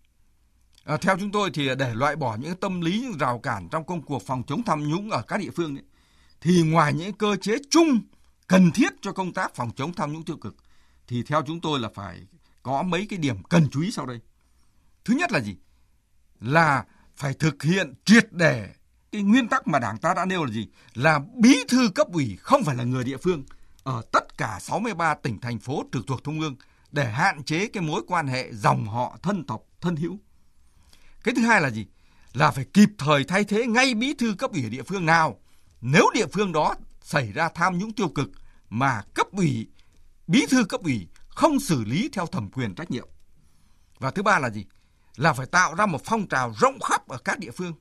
À, 0.83 0.97
theo 0.97 1.17
chúng 1.19 1.31
tôi 1.31 1.51
thì 1.53 1.69
để 1.77 1.93
loại 1.93 2.15
bỏ 2.15 2.37
những 2.39 2.55
tâm 2.55 2.81
lý, 2.81 2.99
những 2.99 3.17
rào 3.17 3.39
cản 3.39 3.69
trong 3.71 3.85
công 3.85 4.01
cuộc 4.01 4.23
phòng 4.25 4.43
chống 4.47 4.63
tham 4.63 4.89
nhũng 4.89 5.11
ở 5.11 5.21
các 5.21 5.39
địa 5.39 5.49
phương 5.55 5.77
ấy, 5.77 5.83
thì 6.41 6.61
ngoài 6.61 6.93
những 6.93 7.13
cơ 7.13 7.35
chế 7.41 7.57
chung 7.69 8.01
cần 8.47 8.71
thiết 8.71 8.93
cho 9.01 9.11
công 9.11 9.33
tác 9.33 9.55
phòng 9.55 9.71
chống 9.75 9.93
tham 9.93 10.13
nhũng 10.13 10.23
tiêu 10.23 10.37
cực 10.37 10.55
thì 11.07 11.23
theo 11.23 11.41
chúng 11.47 11.61
tôi 11.61 11.79
là 11.79 11.89
phải 11.95 12.21
có 12.63 12.83
mấy 12.83 13.07
cái 13.09 13.19
điểm 13.19 13.43
cần 13.43 13.69
chú 13.71 13.81
ý 13.81 13.91
sau 13.91 14.05
đây. 14.05 14.19
Thứ 15.05 15.13
nhất 15.13 15.31
là 15.31 15.39
gì? 15.39 15.55
Là 16.39 16.85
phải 17.15 17.33
thực 17.33 17.63
hiện 17.63 17.93
triệt 18.05 18.33
để 18.33 18.73
cái 19.11 19.21
nguyên 19.21 19.47
tắc 19.47 19.67
mà 19.67 19.79
Đảng 19.79 19.97
ta 19.97 20.13
đã 20.13 20.25
nêu 20.25 20.45
là 20.45 20.51
gì? 20.51 20.67
Là 20.93 21.19
bí 21.35 21.57
thư 21.69 21.89
cấp 21.95 22.07
ủy 22.13 22.37
không 22.41 22.63
phải 22.63 22.75
là 22.75 22.83
người 22.83 23.03
địa 23.03 23.17
phương 23.17 23.43
ở 23.83 24.01
tất 24.11 24.37
cả 24.37 24.57
63 24.61 25.13
tỉnh 25.13 25.39
thành 25.39 25.59
phố 25.59 25.83
trực 25.93 26.07
thuộc 26.07 26.23
trung 26.23 26.39
ương 26.39 26.55
để 26.91 27.05
hạn 27.05 27.43
chế 27.43 27.67
cái 27.67 27.83
mối 27.83 28.01
quan 28.07 28.27
hệ 28.27 28.53
dòng 28.53 28.87
họ 28.87 29.17
thân 29.23 29.45
tộc 29.45 29.61
thân 29.81 29.95
hữu. 29.95 30.19
Cái 31.23 31.33
thứ 31.35 31.41
hai 31.41 31.61
là 31.61 31.69
gì? 31.69 31.85
Là 32.33 32.51
phải 32.51 32.65
kịp 32.73 32.89
thời 32.97 33.23
thay 33.23 33.43
thế 33.43 33.65
ngay 33.65 33.93
bí 33.93 34.13
thư 34.13 34.35
cấp 34.37 34.51
ủy 34.51 34.69
địa 34.69 34.83
phương 34.83 35.05
nào 35.05 35.39
nếu 35.81 36.09
địa 36.13 36.27
phương 36.27 36.51
đó 36.51 36.75
xảy 37.01 37.31
ra 37.31 37.49
tham 37.55 37.77
nhũng 37.77 37.93
tiêu 37.93 38.09
cực 38.09 38.29
mà 38.69 39.01
cấp 39.13 39.27
ủy, 39.31 39.67
bí 40.27 40.45
thư 40.49 40.63
cấp 40.63 40.81
ủy 40.83 41.07
không 41.27 41.59
xử 41.59 41.83
lý 41.83 42.09
theo 42.13 42.25
thẩm 42.25 42.49
quyền 42.51 42.75
trách 42.75 42.91
nhiệm. 42.91 43.07
Và 43.99 44.11
thứ 44.11 44.23
ba 44.23 44.39
là 44.39 44.49
gì? 44.49 44.65
Là 45.15 45.33
phải 45.33 45.45
tạo 45.45 45.75
ra 45.75 45.85
một 45.85 46.01
phong 46.05 46.27
trào 46.27 46.53
rộng 46.59 46.79
khắp 46.79 47.07
ở 47.07 47.17
các 47.17 47.39
địa 47.39 47.51
phương. 47.51 47.73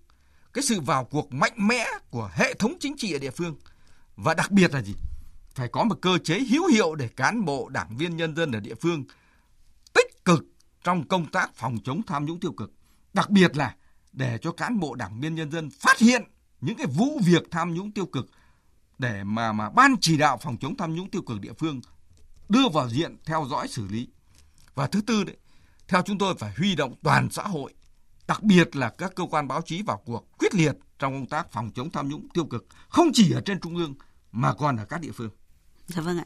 Cái 0.58 0.62
sự 0.62 0.80
vào 0.80 1.04
cuộc 1.04 1.34
mạnh 1.34 1.52
mẽ 1.56 1.86
của 2.10 2.30
hệ 2.34 2.54
thống 2.54 2.74
chính 2.80 2.96
trị 2.96 3.12
ở 3.12 3.18
địa 3.18 3.30
phương. 3.30 3.56
Và 4.16 4.34
đặc 4.34 4.50
biệt 4.50 4.74
là 4.74 4.82
gì? 4.82 4.94
Phải 5.54 5.68
có 5.68 5.84
một 5.84 5.98
cơ 6.02 6.18
chế 6.24 6.40
hữu 6.40 6.66
hiệu 6.66 6.94
để 6.94 7.08
cán 7.08 7.44
bộ, 7.44 7.68
đảng 7.68 7.96
viên, 7.96 8.16
nhân 8.16 8.36
dân 8.36 8.52
ở 8.52 8.60
địa 8.60 8.74
phương 8.74 9.04
tích 9.94 10.24
cực 10.24 10.44
trong 10.84 11.08
công 11.08 11.26
tác 11.26 11.54
phòng 11.54 11.78
chống 11.84 12.02
tham 12.06 12.24
nhũng 12.24 12.40
tiêu 12.40 12.52
cực. 12.52 12.72
Đặc 13.14 13.30
biệt 13.30 13.56
là 13.56 13.74
để 14.12 14.38
cho 14.42 14.52
cán 14.52 14.80
bộ, 14.80 14.94
đảng 14.94 15.20
viên, 15.20 15.34
nhân 15.34 15.50
dân 15.50 15.70
phát 15.70 15.98
hiện 15.98 16.22
những 16.60 16.76
cái 16.76 16.86
vụ 16.86 17.20
việc 17.24 17.42
tham 17.50 17.74
nhũng 17.74 17.92
tiêu 17.92 18.06
cực 18.06 18.26
để 18.98 19.24
mà 19.24 19.52
mà 19.52 19.70
ban 19.70 19.94
chỉ 20.00 20.16
đạo 20.16 20.38
phòng 20.42 20.56
chống 20.60 20.76
tham 20.76 20.94
nhũng 20.94 21.10
tiêu 21.10 21.22
cực 21.22 21.40
địa 21.40 21.52
phương 21.52 21.80
đưa 22.48 22.68
vào 22.72 22.88
diện 22.88 23.16
theo 23.24 23.46
dõi 23.50 23.68
xử 23.68 23.86
lý. 23.88 24.08
Và 24.74 24.86
thứ 24.86 25.00
tư 25.00 25.24
đấy, 25.24 25.36
theo 25.88 26.02
chúng 26.02 26.18
tôi 26.18 26.34
phải 26.38 26.52
huy 26.56 26.74
động 26.74 26.94
toàn 27.02 27.30
xã 27.30 27.42
hội, 27.42 27.74
đặc 28.28 28.42
biệt 28.42 28.76
là 28.76 28.90
các 28.90 29.14
cơ 29.14 29.24
quan 29.30 29.48
báo 29.48 29.62
chí 29.62 29.82
vào 29.82 30.02
cuộc 30.04 30.38
quyết 30.38 30.54
liệt 30.54 30.72
trong 30.98 31.12
công 31.12 31.26
tác 31.26 31.52
phòng 31.52 31.70
chống 31.74 31.90
tham 31.90 32.08
nhũng 32.08 32.28
tiêu 32.34 32.44
cực, 32.44 32.66
không 32.88 33.10
chỉ 33.12 33.32
ở 33.32 33.40
trên 33.40 33.60
trung 33.60 33.76
ương 33.76 33.94
mà 34.32 34.54
còn 34.54 34.76
ở 34.76 34.84
các 34.84 35.00
địa 35.00 35.12
phương. 35.12 35.30
Dạ 35.86 36.02
vâng 36.02 36.18
ạ. 36.18 36.24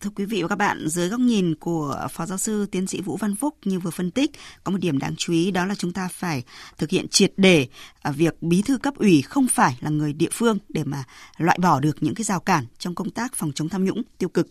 Thưa 0.00 0.10
quý 0.10 0.24
vị 0.24 0.42
và 0.42 0.48
các 0.48 0.56
bạn, 0.56 0.88
dưới 0.88 1.08
góc 1.08 1.20
nhìn 1.20 1.54
của 1.54 2.06
Phó 2.10 2.26
Giáo 2.26 2.38
sư 2.38 2.66
Tiến 2.66 2.86
sĩ 2.86 3.00
Vũ 3.00 3.16
Văn 3.16 3.36
Phúc 3.36 3.56
như 3.64 3.78
vừa 3.78 3.90
phân 3.90 4.10
tích, 4.10 4.30
có 4.64 4.72
một 4.72 4.78
điểm 4.80 4.98
đáng 4.98 5.14
chú 5.16 5.32
ý 5.32 5.50
đó 5.50 5.66
là 5.66 5.74
chúng 5.74 5.92
ta 5.92 6.08
phải 6.08 6.42
thực 6.78 6.90
hiện 6.90 7.08
triệt 7.08 7.32
để 7.36 7.68
à, 8.02 8.10
việc 8.10 8.42
bí 8.42 8.62
thư 8.62 8.78
cấp 8.78 8.94
ủy 8.96 9.22
không 9.22 9.46
phải 9.48 9.78
là 9.80 9.90
người 9.90 10.12
địa 10.12 10.30
phương 10.32 10.58
để 10.68 10.84
mà 10.84 11.04
loại 11.36 11.58
bỏ 11.62 11.80
được 11.80 11.96
những 12.00 12.14
cái 12.14 12.24
rào 12.24 12.40
cản 12.40 12.66
trong 12.78 12.94
công 12.94 13.10
tác 13.10 13.34
phòng 13.34 13.52
chống 13.54 13.68
tham 13.68 13.84
nhũng 13.84 14.02
tiêu 14.18 14.28
cực. 14.28 14.46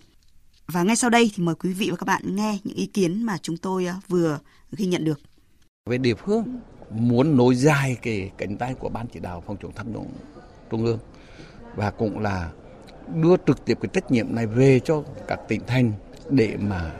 Và 0.67 0.83
ngay 0.83 0.95
sau 0.95 1.09
đây 1.09 1.31
thì 1.35 1.43
mời 1.43 1.55
quý 1.55 1.73
vị 1.73 1.89
và 1.89 1.97
các 1.97 2.05
bạn 2.05 2.35
nghe 2.35 2.59
những 2.63 2.75
ý 2.75 2.85
kiến 2.85 3.23
mà 3.23 3.37
chúng 3.37 3.57
tôi 3.57 3.85
à, 3.85 3.95
vừa 4.07 4.39
ghi 4.71 4.85
nhận 4.85 5.03
được. 5.03 5.19
Về 5.89 5.97
địa 5.97 6.15
phương, 6.25 6.59
muốn 6.93 7.37
nối 7.37 7.55
dài 7.55 7.97
cái 8.01 8.31
cánh 8.37 8.57
tay 8.57 8.73
của 8.73 8.89
Ban 8.89 9.07
chỉ 9.07 9.19
đạo 9.19 9.43
phòng 9.47 9.57
chống 9.61 9.71
tham 9.75 9.93
nhũng 9.93 10.07
trung 10.69 10.85
ương 10.85 10.99
và 11.75 11.91
cũng 11.91 12.19
là 12.19 12.51
đưa 13.15 13.35
trực 13.47 13.65
tiếp 13.65 13.77
cái 13.81 13.89
trách 13.93 14.11
nhiệm 14.11 14.35
này 14.35 14.47
về 14.47 14.79
cho 14.79 15.03
các 15.27 15.39
tỉnh 15.47 15.61
thành 15.67 15.91
để 16.29 16.57
mà 16.59 16.91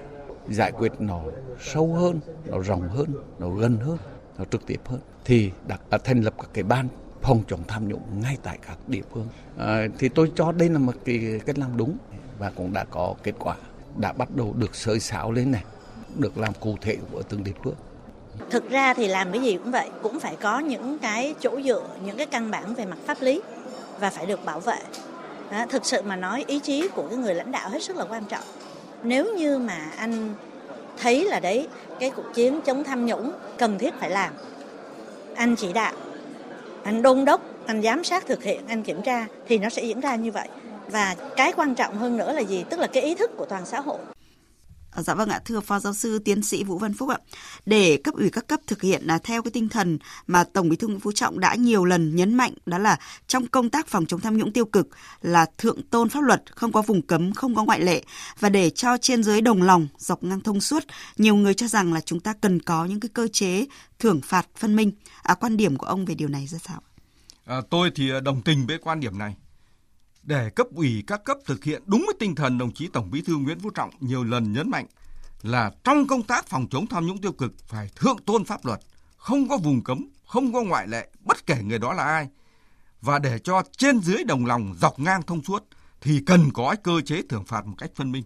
giải 0.49 0.71
quyết 0.71 0.91
nó 0.99 1.21
sâu 1.62 1.93
hơn, 1.93 2.19
nó 2.45 2.60
rộng 2.60 2.89
hơn, 2.89 3.13
nó 3.39 3.49
gần 3.49 3.77
hơn, 3.77 3.97
nó 4.38 4.45
trực 4.45 4.65
tiếp 4.65 4.80
hơn 4.86 4.99
thì 5.25 5.51
đã, 5.67 5.77
đã 5.89 5.97
thành 5.97 6.21
lập 6.21 6.34
các 6.38 6.49
cái 6.54 6.63
ban 6.63 6.88
phòng 7.21 7.43
chống 7.47 7.60
tham 7.67 7.88
nhũng 7.88 8.21
ngay 8.21 8.38
tại 8.43 8.58
các 8.67 8.77
địa 8.88 9.01
phương. 9.13 9.27
À, 9.58 9.88
thì 9.99 10.10
tôi 10.10 10.32
cho 10.36 10.51
đây 10.51 10.69
là 10.69 10.80
một 10.80 10.93
cái 11.06 11.41
cách 11.45 11.58
làm 11.58 11.77
đúng 11.77 11.97
và 12.39 12.49
cũng 12.49 12.73
đã 12.73 12.86
có 12.86 13.15
kết 13.23 13.36
quả, 13.39 13.56
đã 13.97 14.13
bắt 14.13 14.36
đầu 14.36 14.54
được 14.58 14.75
sới 14.75 14.99
sáo 14.99 15.32
lên 15.32 15.51
này, 15.51 15.63
được 16.17 16.38
làm 16.38 16.54
cụ 16.60 16.75
thể 16.82 16.97
của 17.12 17.23
từng 17.23 17.43
địa 17.43 17.54
phương. 17.63 17.75
Thực 18.50 18.70
ra 18.70 18.94
thì 18.94 19.08
làm 19.08 19.32
cái 19.32 19.41
gì 19.41 19.58
cũng 19.58 19.72
vậy, 19.72 19.89
cũng 20.04 20.20
phải 20.20 20.36
có 20.36 20.60
những 20.60 20.98
cái 21.00 21.36
chỗ 21.39 21.62
dựa, 21.62 21.84
những 22.06 22.17
cái 22.17 22.26
căn 22.26 22.52
bản 22.52 22.74
về 22.74 22.86
mặt 22.86 22.98
pháp 23.06 23.22
lý 23.22 23.41
và 24.00 24.10
phải 24.10 24.26
được 24.26 24.46
bảo 24.46 24.60
vệ. 24.60 24.78
Đó, 25.52 25.65
thực 25.70 25.86
sự 25.86 26.02
mà 26.02 26.15
nói 26.15 26.44
ý 26.48 26.60
chí 26.60 26.88
của 26.88 27.04
cái 27.10 27.17
người 27.17 27.36
lãnh 27.36 27.52
đạo 27.52 27.70
hết 27.70 27.84
sức 27.84 27.98
là 27.98 28.06
quan 28.10 28.26
trọng. 28.26 28.44
Nếu 29.04 29.36
như 29.36 29.58
mà 29.58 29.91
anh 29.98 30.34
thấy 31.02 31.26
là 31.26 31.39
đấy 31.39 31.67
cái 32.00 32.10
cuộc 32.10 32.34
chiến 32.34 32.62
chống 32.62 32.84
tham 32.84 33.06
nhũng 33.06 33.32
cần 33.58 33.78
thiết 33.78 33.94
phải 34.00 34.10
làm 34.10 34.34
anh 35.36 35.56
chỉ 35.56 35.74
đạo 35.74 35.94
anh 36.84 37.02
đôn 37.02 37.26
đốc 37.26 37.41
anh 37.65 37.82
giám 37.82 38.04
sát 38.04 38.28
thực 38.28 38.44
hiện 38.44 38.62
anh 38.67 38.84
kiểm 38.84 39.02
tra 39.02 39.26
thì 39.48 39.58
nó 39.58 39.70
sẽ 39.70 39.84
diễn 39.84 40.00
ra 40.00 40.15
như 40.15 40.32
vậy. 40.32 40.48
Và 40.88 41.15
cái 41.36 41.54
quan 41.54 41.76
trọng 41.76 41.98
hơn 41.98 42.17
nữa 42.17 42.34
là 42.34 42.41
gì? 42.41 42.65
Tức 42.70 42.80
là 42.80 42.88
cái 42.88 43.04
ý 43.04 43.15
thức 43.15 43.32
của 43.38 43.46
toàn 43.46 43.65
xã 43.65 43.80
hội. 43.80 43.98
Ờ, 44.91 45.04
dạ 45.04 45.13
vâng 45.13 45.30
ạ, 45.30 45.41
thưa 45.45 45.60
Phó 45.60 45.80
Giáo 45.80 45.93
sư 45.93 46.19
Tiến 46.19 46.43
sĩ 46.43 46.63
Vũ 46.63 46.77
Văn 46.77 46.93
Phúc 46.93 47.10
ạ. 47.10 47.17
Để 47.65 47.97
cấp 48.04 48.15
ủy 48.15 48.30
các 48.30 48.47
cấp 48.47 48.60
thực 48.67 48.82
hiện 48.82 49.01
là 49.06 49.17
theo 49.17 49.41
cái 49.41 49.51
tinh 49.51 49.69
thần 49.69 49.99
mà 50.27 50.43
Tổng 50.43 50.69
Bí 50.69 50.75
thư 50.75 50.88
Nguyễn 50.88 50.99
Phú 50.99 51.12
Trọng 51.12 51.39
đã 51.39 51.56
nhiều 51.56 51.86
lần 51.86 52.15
nhấn 52.15 52.34
mạnh 52.34 52.54
đó 52.65 52.77
là 52.77 52.99
trong 53.27 53.47
công 53.47 53.69
tác 53.69 53.88
phòng 53.88 54.06
chống 54.06 54.19
tham 54.19 54.38
nhũng 54.38 54.51
tiêu 54.51 54.65
cực 54.65 54.88
là 55.21 55.45
thượng 55.58 55.84
tôn 55.84 56.10
pháp 56.10 56.23
luật, 56.23 56.56
không 56.56 56.71
có 56.71 56.82
vùng 56.82 57.01
cấm, 57.01 57.34
không 57.34 57.56
có 57.56 57.63
ngoại 57.63 57.82
lệ 57.82 58.04
và 58.39 58.49
để 58.49 58.69
cho 58.69 58.97
trên 58.97 59.23
dưới 59.23 59.41
đồng 59.41 59.62
lòng, 59.62 59.88
dọc 59.97 60.23
ngang 60.23 60.41
thông 60.41 60.62
suốt, 60.62 60.84
nhiều 61.17 61.36
người 61.36 61.54
cho 61.54 61.67
rằng 61.67 61.93
là 61.93 62.01
chúng 62.01 62.19
ta 62.19 62.34
cần 62.41 62.62
có 62.62 62.86
những 62.86 62.99
cái 62.99 63.10
cơ 63.13 63.27
chế 63.27 63.65
thưởng 63.99 64.21
phạt 64.21 64.47
phân 64.58 64.75
minh. 64.75 64.91
À, 65.23 65.34
quan 65.34 65.58
điểm 65.58 65.77
của 65.77 65.86
ông 65.86 66.06
về 66.06 66.15
điều 66.15 66.27
này 66.27 66.47
ra 66.47 66.58
sao? 66.58 66.82
À, 67.45 67.62
tôi 67.69 67.91
thì 67.95 68.12
à, 68.12 68.19
đồng 68.19 68.41
tình 68.41 68.67
với 68.67 68.77
quan 68.77 68.99
điểm 68.99 69.17
này 69.17 69.36
để 70.23 70.49
cấp 70.49 70.67
ủy 70.75 71.03
các 71.07 71.23
cấp 71.23 71.38
thực 71.45 71.63
hiện 71.63 71.84
đúng 71.86 72.03
với 72.05 72.15
tinh 72.19 72.36
thần 72.36 72.57
đồng 72.57 72.71
chí 72.71 72.88
Tổng 72.88 73.12
Bí 73.12 73.21
thư 73.21 73.36
Nguyễn 73.36 73.60
Phú 73.60 73.69
Trọng 73.69 73.89
nhiều 73.99 74.23
lần 74.23 74.53
nhấn 74.53 74.69
mạnh 74.69 74.86
là 75.41 75.71
trong 75.84 76.07
công 76.07 76.23
tác 76.23 76.47
phòng 76.47 76.67
chống 76.71 76.88
tham 76.88 77.05
nhũng 77.05 77.21
tiêu 77.21 77.31
cực 77.31 77.53
phải 77.67 77.89
thượng 77.95 78.17
tôn 78.25 78.45
pháp 78.45 78.65
luật, 78.65 78.79
không 79.17 79.49
có 79.49 79.57
vùng 79.57 79.84
cấm, 79.84 80.10
không 80.25 80.53
có 80.53 80.62
ngoại 80.62 80.88
lệ, 80.88 81.10
bất 81.19 81.45
kể 81.45 81.63
người 81.63 81.79
đó 81.79 81.93
là 81.93 82.03
ai. 82.03 82.27
Và 83.01 83.19
để 83.19 83.39
cho 83.39 83.63
trên 83.77 83.99
dưới 83.99 84.23
đồng 84.23 84.45
lòng 84.45 84.75
dọc 84.81 84.99
ngang 84.99 85.21
thông 85.21 85.43
suốt 85.43 85.63
thì 86.01 86.21
cần 86.25 86.49
có 86.53 86.75
cơ 86.84 87.01
chế 87.05 87.21
thưởng 87.29 87.45
phạt 87.45 87.65
một 87.65 87.75
cách 87.77 87.91
phân 87.95 88.12
minh. 88.12 88.23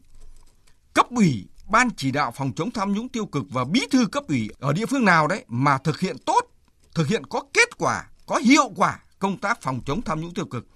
Cấp 0.93 1.05
ủy, 1.09 1.47
ban 1.69 1.89
chỉ 1.97 2.11
đạo 2.11 2.31
phòng 2.35 2.51
chống 2.55 2.71
tham 2.71 2.93
nhũng 2.93 3.09
tiêu 3.09 3.25
cực 3.25 3.43
và 3.49 3.63
bí 3.63 3.81
thư 3.91 4.05
cấp 4.05 4.23
ủy 4.27 4.49
ở 4.59 4.73
địa 4.73 4.85
phương 4.85 5.05
nào 5.05 5.27
đấy 5.27 5.45
mà 5.47 5.77
thực 5.77 5.99
hiện 5.99 6.17
tốt, 6.25 6.41
thực 6.93 7.07
hiện 7.07 7.25
có 7.25 7.43
kết 7.53 7.77
quả, 7.77 8.09
có 8.25 8.37
hiệu 8.37 8.69
quả 8.75 8.99
công 9.19 9.37
tác 9.37 9.61
phòng 9.61 9.79
chống 9.85 10.01
tham 10.01 10.21
nhũng 10.21 10.33
tiêu 10.33 10.45
cực 10.45 10.67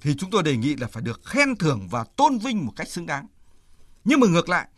thì 0.00 0.14
chúng 0.18 0.30
tôi 0.30 0.42
đề 0.42 0.56
nghị 0.56 0.76
là 0.76 0.86
phải 0.86 1.02
được 1.02 1.20
khen 1.24 1.56
thưởng 1.56 1.88
và 1.90 2.04
tôn 2.16 2.38
vinh 2.38 2.66
một 2.66 2.72
cách 2.76 2.88
xứng 2.88 3.06
đáng. 3.06 3.26
Nhưng 4.04 4.20
mà 4.20 4.26
ngược 4.26 4.48
lại, 4.48 4.68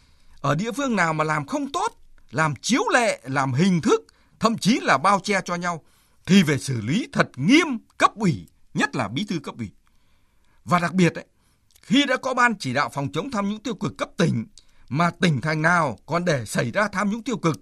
ở 0.41 0.55
địa 0.55 0.73
phương 0.73 0.97
nào 0.97 1.13
mà 1.13 1.25
làm 1.25 1.47
không 1.47 1.73
tốt, 1.73 1.89
làm 2.31 2.55
chiếu 2.63 2.83
lệ, 2.93 3.21
làm 3.25 3.53
hình 3.53 3.81
thức, 3.81 4.01
thậm 4.41 4.59
chí 4.59 4.81
là 4.83 4.99
bao 4.99 5.21
che 5.21 5.41
cho 5.45 5.55
nhau, 5.55 5.83
thì 6.27 6.43
phải 6.43 6.59
xử 6.59 6.81
lý 6.81 7.09
thật 7.13 7.29
nghiêm 7.37 7.67
cấp 7.99 8.11
ủy, 8.15 8.49
nhất 8.75 8.97
là 8.97 9.09
bí 9.09 9.25
thư 9.25 9.39
cấp 9.39 9.55
ủy. 9.59 9.71
Và 10.65 10.79
đặc 10.79 10.95
biệt 10.95 11.15
ấy, 11.15 11.27
khi 11.83 12.05
đã 12.09 12.17
có 12.17 12.35
ban 12.35 12.59
chỉ 12.59 12.73
đạo 12.75 12.91
phòng 12.93 13.09
chống 13.13 13.31
tham 13.31 13.51
nhũng 13.51 13.63
tiêu 13.63 13.75
cực 13.75 13.99
cấp 13.99 14.09
tỉnh 14.17 14.47
mà 14.89 15.11
tỉnh 15.11 15.41
thành 15.41 15.63
nào 15.63 15.99
còn 16.07 16.25
để 16.25 16.45
xảy 16.45 16.71
ra 16.71 16.89
tham 16.89 17.11
nhũng 17.11 17.23
tiêu 17.23 17.37
cực 17.37 17.61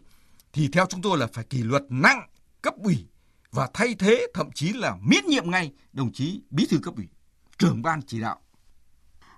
thì 0.52 0.68
theo 0.68 0.86
chúng 0.86 1.02
tôi 1.02 1.18
là 1.18 1.26
phải 1.32 1.44
kỷ 1.44 1.62
luật 1.62 1.82
nặng 1.88 2.28
cấp 2.62 2.74
ủy 2.82 3.06
và 3.50 3.68
thay 3.74 3.94
thế 3.98 4.26
thậm 4.34 4.52
chí 4.54 4.72
là 4.72 4.96
miễn 5.00 5.26
nhiệm 5.26 5.50
ngay 5.50 5.72
đồng 5.92 6.12
chí 6.12 6.42
bí 6.50 6.66
thư 6.70 6.78
cấp 6.82 6.94
ủy 6.96 7.08
trưởng 7.58 7.82
ban 7.82 8.02
chỉ 8.02 8.20
đạo. 8.20 8.38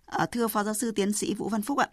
À, 0.07 0.27
thưa 0.27 0.49
Phó 0.49 0.65
Giáo 0.65 0.75
sư 0.75 0.91
Tiến 0.91 1.13
sĩ 1.13 1.35
Vũ 1.35 1.49
Văn 1.49 1.63
Phúc 1.63 1.79
ạ, 1.79 1.89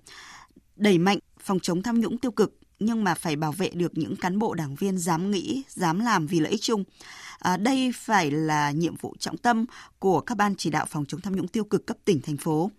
đẩy 0.75 0.97
mạnh 0.97 1.19
phòng 1.39 1.59
chống 1.59 1.83
tham 1.83 1.99
nhũng 1.99 2.17
tiêu 2.17 2.31
cực 2.31 2.59
nhưng 2.79 3.03
mà 3.03 3.13
phải 3.13 3.35
bảo 3.35 3.51
vệ 3.51 3.69
được 3.69 3.97
những 3.97 4.15
cán 4.15 4.39
bộ 4.39 4.53
đảng 4.53 4.75
viên 4.75 4.97
dám 4.97 5.31
nghĩ, 5.31 5.63
dám 5.69 5.99
làm 5.99 6.27
vì 6.27 6.39
lợi 6.39 6.51
ích 6.51 6.61
chung. 6.61 6.83
À, 7.39 7.57
đây 7.57 7.91
phải 7.95 8.31
là 8.31 8.71
nhiệm 8.71 8.95
vụ 8.95 9.15
trọng 9.19 9.37
tâm 9.37 9.65
của 9.99 10.21
các 10.21 10.35
ban 10.35 10.55
chỉ 10.55 10.69
đạo 10.69 10.85
phòng 10.89 11.05
chống 11.05 11.21
tham 11.21 11.35
nhũng 11.35 11.47
tiêu 11.47 11.63
cực 11.63 11.87
cấp 11.87 11.97
tỉnh, 12.05 12.21
thành 12.21 12.37
phố. 12.37 12.71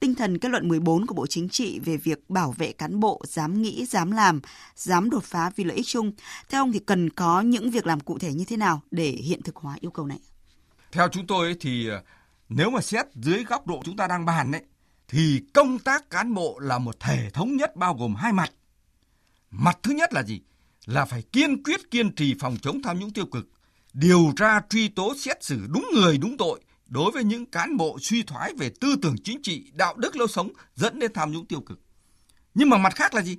Tinh 0.00 0.14
thần 0.14 0.38
kết 0.38 0.48
luận 0.48 0.68
14 0.68 1.06
của 1.06 1.14
Bộ 1.14 1.26
Chính 1.26 1.48
trị 1.48 1.78
về 1.78 1.96
việc 1.96 2.30
bảo 2.30 2.54
vệ 2.58 2.72
cán 2.72 3.00
bộ 3.00 3.22
dám 3.24 3.62
nghĩ, 3.62 3.86
dám 3.86 4.10
làm, 4.10 4.40
dám 4.76 5.10
đột 5.10 5.24
phá 5.24 5.50
vì 5.56 5.64
lợi 5.64 5.76
ích 5.76 5.86
chung. 5.86 6.12
Theo 6.48 6.62
ông 6.62 6.72
thì 6.72 6.78
cần 6.78 7.10
có 7.10 7.40
những 7.40 7.70
việc 7.70 7.86
làm 7.86 8.00
cụ 8.00 8.18
thể 8.18 8.32
như 8.32 8.44
thế 8.44 8.56
nào 8.56 8.80
để 8.90 9.10
hiện 9.10 9.42
thực 9.42 9.56
hóa 9.56 9.76
yêu 9.80 9.90
cầu 9.90 10.06
này? 10.06 10.18
Theo 10.92 11.08
chúng 11.08 11.26
tôi 11.26 11.56
thì 11.60 11.88
nếu 12.48 12.70
mà 12.70 12.80
xét 12.80 13.06
dưới 13.14 13.44
góc 13.44 13.66
độ 13.66 13.82
chúng 13.84 13.96
ta 13.96 14.06
đang 14.06 14.24
bàn 14.24 14.50
đấy, 14.52 14.62
thì 15.08 15.42
công 15.54 15.78
tác 15.78 16.10
cán 16.10 16.34
bộ 16.34 16.58
là 16.58 16.78
một 16.78 17.00
thể 17.00 17.30
thống 17.30 17.56
nhất 17.56 17.76
bao 17.76 17.94
gồm 17.94 18.14
hai 18.14 18.32
mặt. 18.32 18.52
Mặt 19.50 19.78
thứ 19.82 19.92
nhất 19.92 20.12
là 20.12 20.22
gì? 20.22 20.40
là 20.86 21.04
phải 21.04 21.22
kiên 21.22 21.62
quyết 21.62 21.90
kiên 21.90 22.14
trì 22.14 22.34
phòng 22.40 22.56
chống 22.62 22.82
tham 22.82 22.98
nhũng 22.98 23.12
tiêu 23.12 23.26
cực, 23.26 23.46
điều 23.92 24.32
tra 24.36 24.60
truy 24.70 24.88
tố 24.88 25.14
xét 25.16 25.44
xử 25.44 25.66
đúng 25.68 25.88
người 25.94 26.18
đúng 26.18 26.36
tội 26.36 26.60
đối 26.86 27.12
với 27.12 27.24
những 27.24 27.46
cán 27.46 27.76
bộ 27.76 27.98
suy 28.00 28.22
thoái 28.22 28.52
về 28.58 28.70
tư 28.80 28.96
tưởng 29.02 29.16
chính 29.24 29.42
trị, 29.42 29.70
đạo 29.72 29.94
đức 29.96 30.16
lối 30.16 30.28
sống 30.28 30.52
dẫn 30.74 30.98
đến 30.98 31.12
tham 31.12 31.32
nhũng 31.32 31.46
tiêu 31.46 31.60
cực. 31.60 31.80
Nhưng 32.54 32.70
mà 32.70 32.78
mặt 32.78 32.94
khác 32.94 33.14
là 33.14 33.22
gì? 33.22 33.38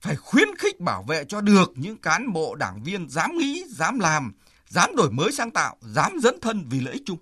Phải 0.00 0.16
khuyến 0.16 0.48
khích 0.58 0.80
bảo 0.80 1.02
vệ 1.02 1.24
cho 1.24 1.40
được 1.40 1.72
những 1.74 1.96
cán 1.96 2.32
bộ 2.32 2.54
đảng 2.54 2.82
viên 2.82 3.08
dám 3.08 3.38
nghĩ, 3.38 3.64
dám 3.68 4.00
làm, 4.00 4.32
dám 4.68 4.96
đổi 4.96 5.10
mới 5.10 5.32
sáng 5.32 5.50
tạo, 5.50 5.76
dám 5.80 6.18
dẫn 6.22 6.40
thân 6.40 6.66
vì 6.70 6.80
lợi 6.80 6.94
ích 6.94 7.02
chung. 7.06 7.18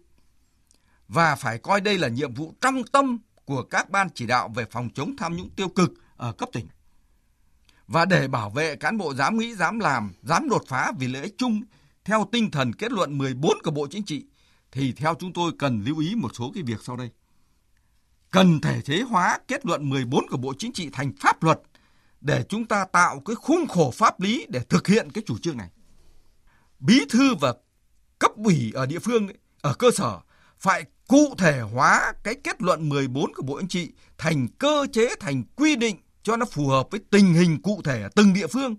Và 1.08 1.36
phải 1.36 1.58
coi 1.58 1.80
đây 1.80 1.98
là 1.98 2.08
nhiệm 2.08 2.34
vụ 2.34 2.54
trong 2.60 2.82
tâm 2.92 3.18
của 3.44 3.62
các 3.62 3.90
ban 3.90 4.08
chỉ 4.14 4.26
đạo 4.26 4.48
về 4.54 4.64
phòng 4.70 4.88
chống 4.94 5.16
tham 5.16 5.36
nhũng 5.36 5.50
tiêu 5.50 5.68
cực 5.68 5.92
ở 6.16 6.32
cấp 6.32 6.48
tỉnh. 6.52 6.68
Và 7.86 8.04
để 8.04 8.28
bảo 8.28 8.50
vệ 8.50 8.76
cán 8.76 8.98
bộ 8.98 9.14
dám 9.14 9.38
nghĩ, 9.38 9.54
dám 9.54 9.78
làm, 9.78 10.12
dám 10.22 10.48
đột 10.48 10.64
phá 10.68 10.92
vì 10.98 11.06
lợi 11.06 11.22
ích 11.22 11.34
chung 11.38 11.62
theo 12.04 12.28
tinh 12.32 12.50
thần 12.50 12.72
kết 12.72 12.92
luận 12.92 13.18
14 13.18 13.62
của 13.62 13.70
Bộ 13.70 13.86
Chính 13.90 14.04
trị 14.04 14.26
thì 14.72 14.92
theo 14.92 15.14
chúng 15.18 15.32
tôi 15.32 15.52
cần 15.58 15.84
lưu 15.86 15.98
ý 15.98 16.14
một 16.14 16.30
số 16.34 16.50
cái 16.54 16.62
việc 16.62 16.80
sau 16.82 16.96
đây. 16.96 17.10
Cần 18.30 18.60
thể 18.60 18.80
chế 18.82 19.02
hóa 19.02 19.38
kết 19.48 19.66
luận 19.66 19.88
14 19.88 20.28
của 20.30 20.36
Bộ 20.36 20.54
Chính 20.58 20.72
trị 20.72 20.90
thành 20.92 21.12
pháp 21.20 21.42
luật 21.42 21.60
để 22.20 22.44
chúng 22.48 22.64
ta 22.64 22.84
tạo 22.84 23.22
cái 23.24 23.36
khung 23.36 23.66
khổ 23.68 23.90
pháp 23.90 24.20
lý 24.20 24.46
để 24.48 24.60
thực 24.60 24.86
hiện 24.86 25.10
cái 25.10 25.24
chủ 25.26 25.38
trương 25.38 25.56
này. 25.56 25.68
Bí 26.78 27.00
thư 27.10 27.34
và 27.34 27.54
cấp 28.18 28.30
ủy 28.36 28.72
ở 28.74 28.86
địa 28.86 28.98
phương, 28.98 29.28
ở 29.60 29.74
cơ 29.74 29.90
sở 29.90 30.20
phải 30.58 30.84
cụ 31.08 31.34
thể 31.38 31.60
hóa 31.60 32.12
cái 32.22 32.34
kết 32.34 32.62
luận 32.62 32.88
14 32.88 33.34
của 33.34 33.42
Bộ 33.42 33.54
anh 33.54 33.68
trị 33.68 33.92
thành 34.18 34.48
cơ 34.48 34.86
chế, 34.92 35.14
thành 35.20 35.42
quy 35.56 35.76
định 35.76 35.96
cho 36.22 36.36
nó 36.36 36.46
phù 36.46 36.68
hợp 36.68 36.88
với 36.90 37.00
tình 37.10 37.34
hình 37.34 37.62
cụ 37.62 37.80
thể 37.84 38.02
ở 38.02 38.08
từng 38.16 38.32
địa 38.32 38.46
phương 38.46 38.76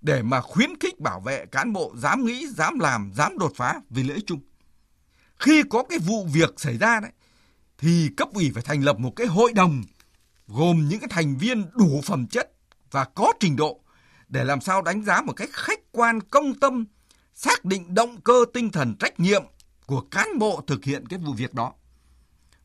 để 0.00 0.22
mà 0.22 0.40
khuyến 0.40 0.70
khích 0.80 1.00
bảo 1.00 1.20
vệ 1.20 1.46
cán 1.46 1.72
bộ 1.72 1.92
dám 1.96 2.24
nghĩ, 2.24 2.46
dám 2.46 2.78
làm, 2.78 3.12
dám 3.14 3.38
đột 3.38 3.52
phá 3.56 3.80
vì 3.90 4.02
lợi 4.02 4.14
ích 4.14 4.26
chung. 4.26 4.40
Khi 5.38 5.62
có 5.70 5.82
cái 5.82 5.98
vụ 5.98 6.26
việc 6.32 6.54
xảy 6.56 6.78
ra 6.78 7.00
đấy 7.00 7.10
thì 7.78 8.08
cấp 8.16 8.28
ủy 8.34 8.50
phải 8.54 8.62
thành 8.62 8.84
lập 8.84 8.98
một 8.98 9.12
cái 9.16 9.26
hội 9.26 9.52
đồng 9.52 9.82
gồm 10.46 10.88
những 10.88 11.00
cái 11.00 11.08
thành 11.10 11.36
viên 11.36 11.64
đủ 11.74 12.00
phẩm 12.04 12.26
chất 12.26 12.50
và 12.90 13.04
có 13.04 13.32
trình 13.40 13.56
độ 13.56 13.80
để 14.28 14.44
làm 14.44 14.60
sao 14.60 14.82
đánh 14.82 15.04
giá 15.04 15.20
một 15.20 15.32
cách 15.32 15.50
khách 15.52 15.80
quan 15.92 16.20
công 16.20 16.54
tâm, 16.54 16.84
xác 17.34 17.64
định 17.64 17.94
động 17.94 18.20
cơ 18.20 18.44
tinh 18.54 18.70
thần 18.70 18.94
trách 18.98 19.20
nhiệm 19.20 19.42
của 19.90 20.00
cán 20.00 20.38
bộ 20.38 20.62
thực 20.66 20.84
hiện 20.84 21.08
cái 21.08 21.18
vụ 21.18 21.32
việc 21.32 21.54
đó. 21.54 21.72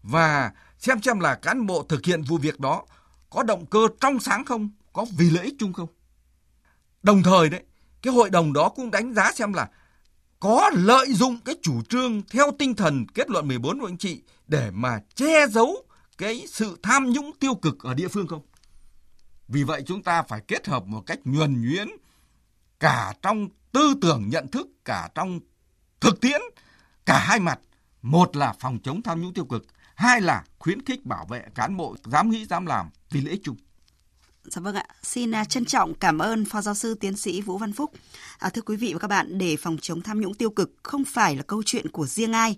Và 0.03 0.51
xem 0.77 1.01
xem 1.01 1.19
là 1.19 1.35
cán 1.35 1.65
bộ 1.65 1.83
thực 1.83 2.05
hiện 2.05 2.21
vụ 2.21 2.37
việc 2.37 2.59
đó 2.59 2.83
có 3.29 3.43
động 3.43 3.65
cơ 3.65 3.87
trong 4.01 4.19
sáng 4.19 4.45
không, 4.45 4.69
có 4.93 5.05
vì 5.17 5.29
lợi 5.29 5.45
ích 5.45 5.55
chung 5.59 5.73
không. 5.73 5.89
Đồng 7.03 7.23
thời 7.23 7.49
đấy, 7.49 7.63
cái 8.01 8.13
hội 8.13 8.29
đồng 8.29 8.53
đó 8.53 8.69
cũng 8.69 8.91
đánh 8.91 9.13
giá 9.13 9.31
xem 9.31 9.53
là 9.53 9.69
có 10.39 10.71
lợi 10.73 11.13
dụng 11.13 11.39
cái 11.45 11.55
chủ 11.61 11.81
trương 11.89 12.21
theo 12.29 12.51
tinh 12.59 12.75
thần 12.75 13.05
kết 13.13 13.29
luận 13.29 13.47
14 13.47 13.79
của 13.79 13.85
anh 13.85 13.97
chị 13.97 14.21
để 14.47 14.71
mà 14.71 14.99
che 15.15 15.47
giấu 15.47 15.75
cái 16.17 16.45
sự 16.47 16.77
tham 16.83 17.09
nhũng 17.09 17.31
tiêu 17.39 17.55
cực 17.55 17.83
ở 17.83 17.93
địa 17.93 18.07
phương 18.07 18.27
không? 18.27 18.41
Vì 19.47 19.63
vậy 19.63 19.83
chúng 19.85 20.03
ta 20.03 20.23
phải 20.23 20.41
kết 20.47 20.67
hợp 20.67 20.85
một 20.85 21.01
cách 21.05 21.19
nhuần 21.25 21.61
nhuyễn 21.61 21.87
cả 22.79 23.13
trong 23.21 23.49
tư 23.71 23.93
tưởng 24.01 24.29
nhận 24.29 24.47
thức, 24.47 24.67
cả 24.85 25.09
trong 25.15 25.39
thực 25.99 26.21
tiễn, 26.21 26.41
cả 27.05 27.19
hai 27.19 27.39
mặt. 27.39 27.59
Một 28.01 28.35
là 28.35 28.53
phòng 28.59 28.79
chống 28.83 29.01
tham 29.01 29.21
nhũng 29.21 29.33
tiêu 29.33 29.45
cực, 29.45 29.65
hai 29.95 30.21
là 30.21 30.43
khuyến 30.59 30.85
khích 30.85 31.05
bảo 31.05 31.25
vệ 31.29 31.43
cán 31.55 31.77
bộ 31.77 31.95
dám 32.05 32.29
nghĩ 32.29 32.45
dám 32.45 32.65
làm 32.65 32.89
vì 33.11 33.21
lợi 33.21 33.31
ích 33.31 33.41
chung. 33.43 33.55
Dạ 34.43 34.61
vâng 34.61 34.75
ạ, 34.75 34.85
xin 35.03 35.31
à, 35.31 35.45
trân 35.45 35.65
trọng 35.65 35.93
cảm 35.93 36.19
ơn 36.19 36.45
Phó 36.45 36.61
Giáo 36.61 36.75
sư 36.75 36.93
Tiến 36.93 37.17
sĩ 37.17 37.41
Vũ 37.41 37.57
Văn 37.57 37.73
Phúc. 37.73 37.91
À, 38.37 38.49
thưa 38.49 38.61
quý 38.61 38.75
vị 38.75 38.93
và 38.93 38.99
các 38.99 39.07
bạn, 39.07 39.37
để 39.37 39.57
phòng 39.57 39.77
chống 39.81 40.01
tham 40.01 40.21
nhũng 40.21 40.33
tiêu 40.33 40.49
cực 40.49 40.71
không 40.83 41.03
phải 41.05 41.35
là 41.35 41.43
câu 41.43 41.63
chuyện 41.65 41.89
của 41.89 42.05
riêng 42.05 42.33
ai. 42.33 42.57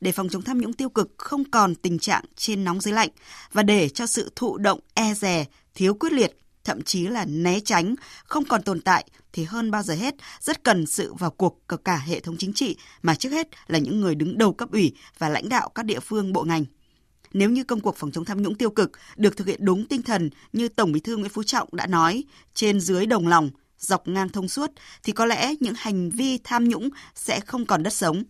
Để 0.00 0.12
phòng 0.12 0.28
chống 0.28 0.42
tham 0.42 0.58
nhũng 0.58 0.72
tiêu 0.72 0.88
cực 0.88 1.14
không 1.18 1.50
còn 1.50 1.74
tình 1.74 1.98
trạng 1.98 2.24
trên 2.36 2.64
nóng 2.64 2.80
dưới 2.80 2.94
lạnh 2.94 3.08
và 3.52 3.62
để 3.62 3.88
cho 3.88 4.06
sự 4.06 4.32
thụ 4.36 4.58
động 4.58 4.80
e 4.94 5.14
dè, 5.14 5.44
thiếu 5.74 5.94
quyết 5.94 6.12
liệt, 6.12 6.38
thậm 6.66 6.82
chí 6.82 7.06
là 7.06 7.24
né 7.24 7.60
tránh 7.60 7.94
không 8.24 8.44
còn 8.44 8.62
tồn 8.62 8.80
tại 8.80 9.04
thì 9.32 9.44
hơn 9.44 9.70
bao 9.70 9.82
giờ 9.82 9.94
hết 9.94 10.14
rất 10.40 10.64
cần 10.64 10.86
sự 10.86 11.14
vào 11.14 11.30
cuộc 11.30 11.60
của 11.68 11.76
cả 11.76 11.96
hệ 11.96 12.20
thống 12.20 12.36
chính 12.38 12.52
trị 12.52 12.76
mà 13.02 13.14
trước 13.14 13.30
hết 13.30 13.48
là 13.66 13.78
những 13.78 14.00
người 14.00 14.14
đứng 14.14 14.38
đầu 14.38 14.52
cấp 14.52 14.72
ủy 14.72 14.92
và 15.18 15.28
lãnh 15.28 15.48
đạo 15.48 15.68
các 15.68 15.84
địa 15.84 16.00
phương 16.00 16.32
bộ 16.32 16.44
ngành. 16.44 16.64
Nếu 17.32 17.50
như 17.50 17.64
công 17.64 17.80
cuộc 17.80 17.96
phòng 17.96 18.10
chống 18.10 18.24
tham 18.24 18.42
nhũng 18.42 18.54
tiêu 18.54 18.70
cực 18.70 18.92
được 19.16 19.36
thực 19.36 19.46
hiện 19.46 19.64
đúng 19.64 19.86
tinh 19.86 20.02
thần 20.02 20.30
như 20.52 20.68
Tổng 20.68 20.92
Bí 20.92 21.00
thư 21.00 21.16
Nguyễn 21.16 21.30
Phú 21.30 21.42
Trọng 21.42 21.68
đã 21.72 21.86
nói, 21.86 22.24
trên 22.54 22.80
dưới 22.80 23.06
đồng 23.06 23.28
lòng, 23.28 23.50
dọc 23.78 24.08
ngang 24.08 24.28
thông 24.28 24.48
suốt, 24.48 24.70
thì 25.02 25.12
có 25.12 25.26
lẽ 25.26 25.54
những 25.60 25.74
hành 25.76 26.10
vi 26.10 26.38
tham 26.44 26.68
nhũng 26.68 26.88
sẽ 27.14 27.40
không 27.40 27.66
còn 27.66 27.82
đất 27.82 27.92
sống. 27.92 28.24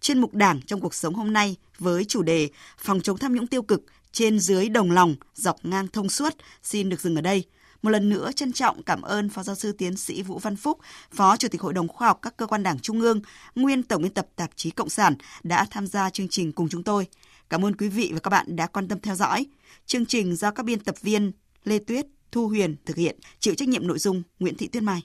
Chuyên 0.00 0.20
mục 0.20 0.34
Đảng 0.34 0.60
trong 0.62 0.80
cuộc 0.80 0.94
sống 0.94 1.14
hôm 1.14 1.32
nay 1.32 1.56
với 1.78 2.04
chủ 2.04 2.22
đề 2.22 2.48
phòng 2.78 3.00
chống 3.00 3.18
tham 3.18 3.34
nhũng 3.34 3.46
tiêu 3.46 3.62
cực 3.62 3.82
trên 4.12 4.40
dưới 4.40 4.68
đồng 4.68 4.90
lòng, 4.90 5.14
dọc 5.34 5.64
ngang 5.64 5.88
thông 5.88 6.08
suốt 6.08 6.34
xin 6.62 6.88
được 6.88 7.00
dừng 7.00 7.16
ở 7.16 7.20
đây. 7.20 7.44
Một 7.86 7.90
lần 7.90 8.08
nữa 8.08 8.30
trân 8.36 8.52
trọng 8.52 8.82
cảm 8.82 9.02
ơn 9.02 9.28
Phó 9.28 9.42
Giáo 9.42 9.56
sư 9.56 9.72
Tiến 9.72 9.96
sĩ 9.96 10.22
Vũ 10.22 10.38
Văn 10.38 10.56
Phúc, 10.56 10.78
Phó 11.10 11.36
Chủ 11.36 11.48
tịch 11.48 11.60
Hội 11.60 11.72
đồng 11.72 11.88
Khoa 11.88 12.08
học 12.08 12.18
các 12.22 12.36
cơ 12.36 12.46
quan 12.46 12.62
Đảng 12.62 12.78
Trung 12.78 13.00
ương, 13.00 13.20
nguyên 13.54 13.82
Tổng 13.82 14.02
biên 14.02 14.14
tập 14.14 14.26
tạp 14.36 14.50
chí 14.56 14.70
Cộng 14.70 14.88
sản 14.88 15.14
đã 15.42 15.66
tham 15.70 15.86
gia 15.86 16.10
chương 16.10 16.28
trình 16.28 16.52
cùng 16.52 16.68
chúng 16.68 16.82
tôi. 16.82 17.06
Cảm 17.50 17.64
ơn 17.64 17.76
quý 17.76 17.88
vị 17.88 18.10
và 18.14 18.20
các 18.20 18.30
bạn 18.30 18.56
đã 18.56 18.66
quan 18.66 18.88
tâm 18.88 19.00
theo 19.00 19.14
dõi. 19.14 19.46
Chương 19.86 20.06
trình 20.06 20.36
do 20.36 20.50
các 20.50 20.62
biên 20.62 20.80
tập 20.80 20.94
viên 21.02 21.32
Lê 21.64 21.78
Tuyết, 21.78 22.06
Thu 22.32 22.48
Huyền 22.48 22.76
thực 22.86 22.96
hiện, 22.96 23.18
chịu 23.40 23.54
trách 23.54 23.68
nhiệm 23.68 23.86
nội 23.86 23.98
dung 23.98 24.22
Nguyễn 24.38 24.56
Thị 24.56 24.68
Tuyết 24.68 24.82
Mai. 24.82 25.02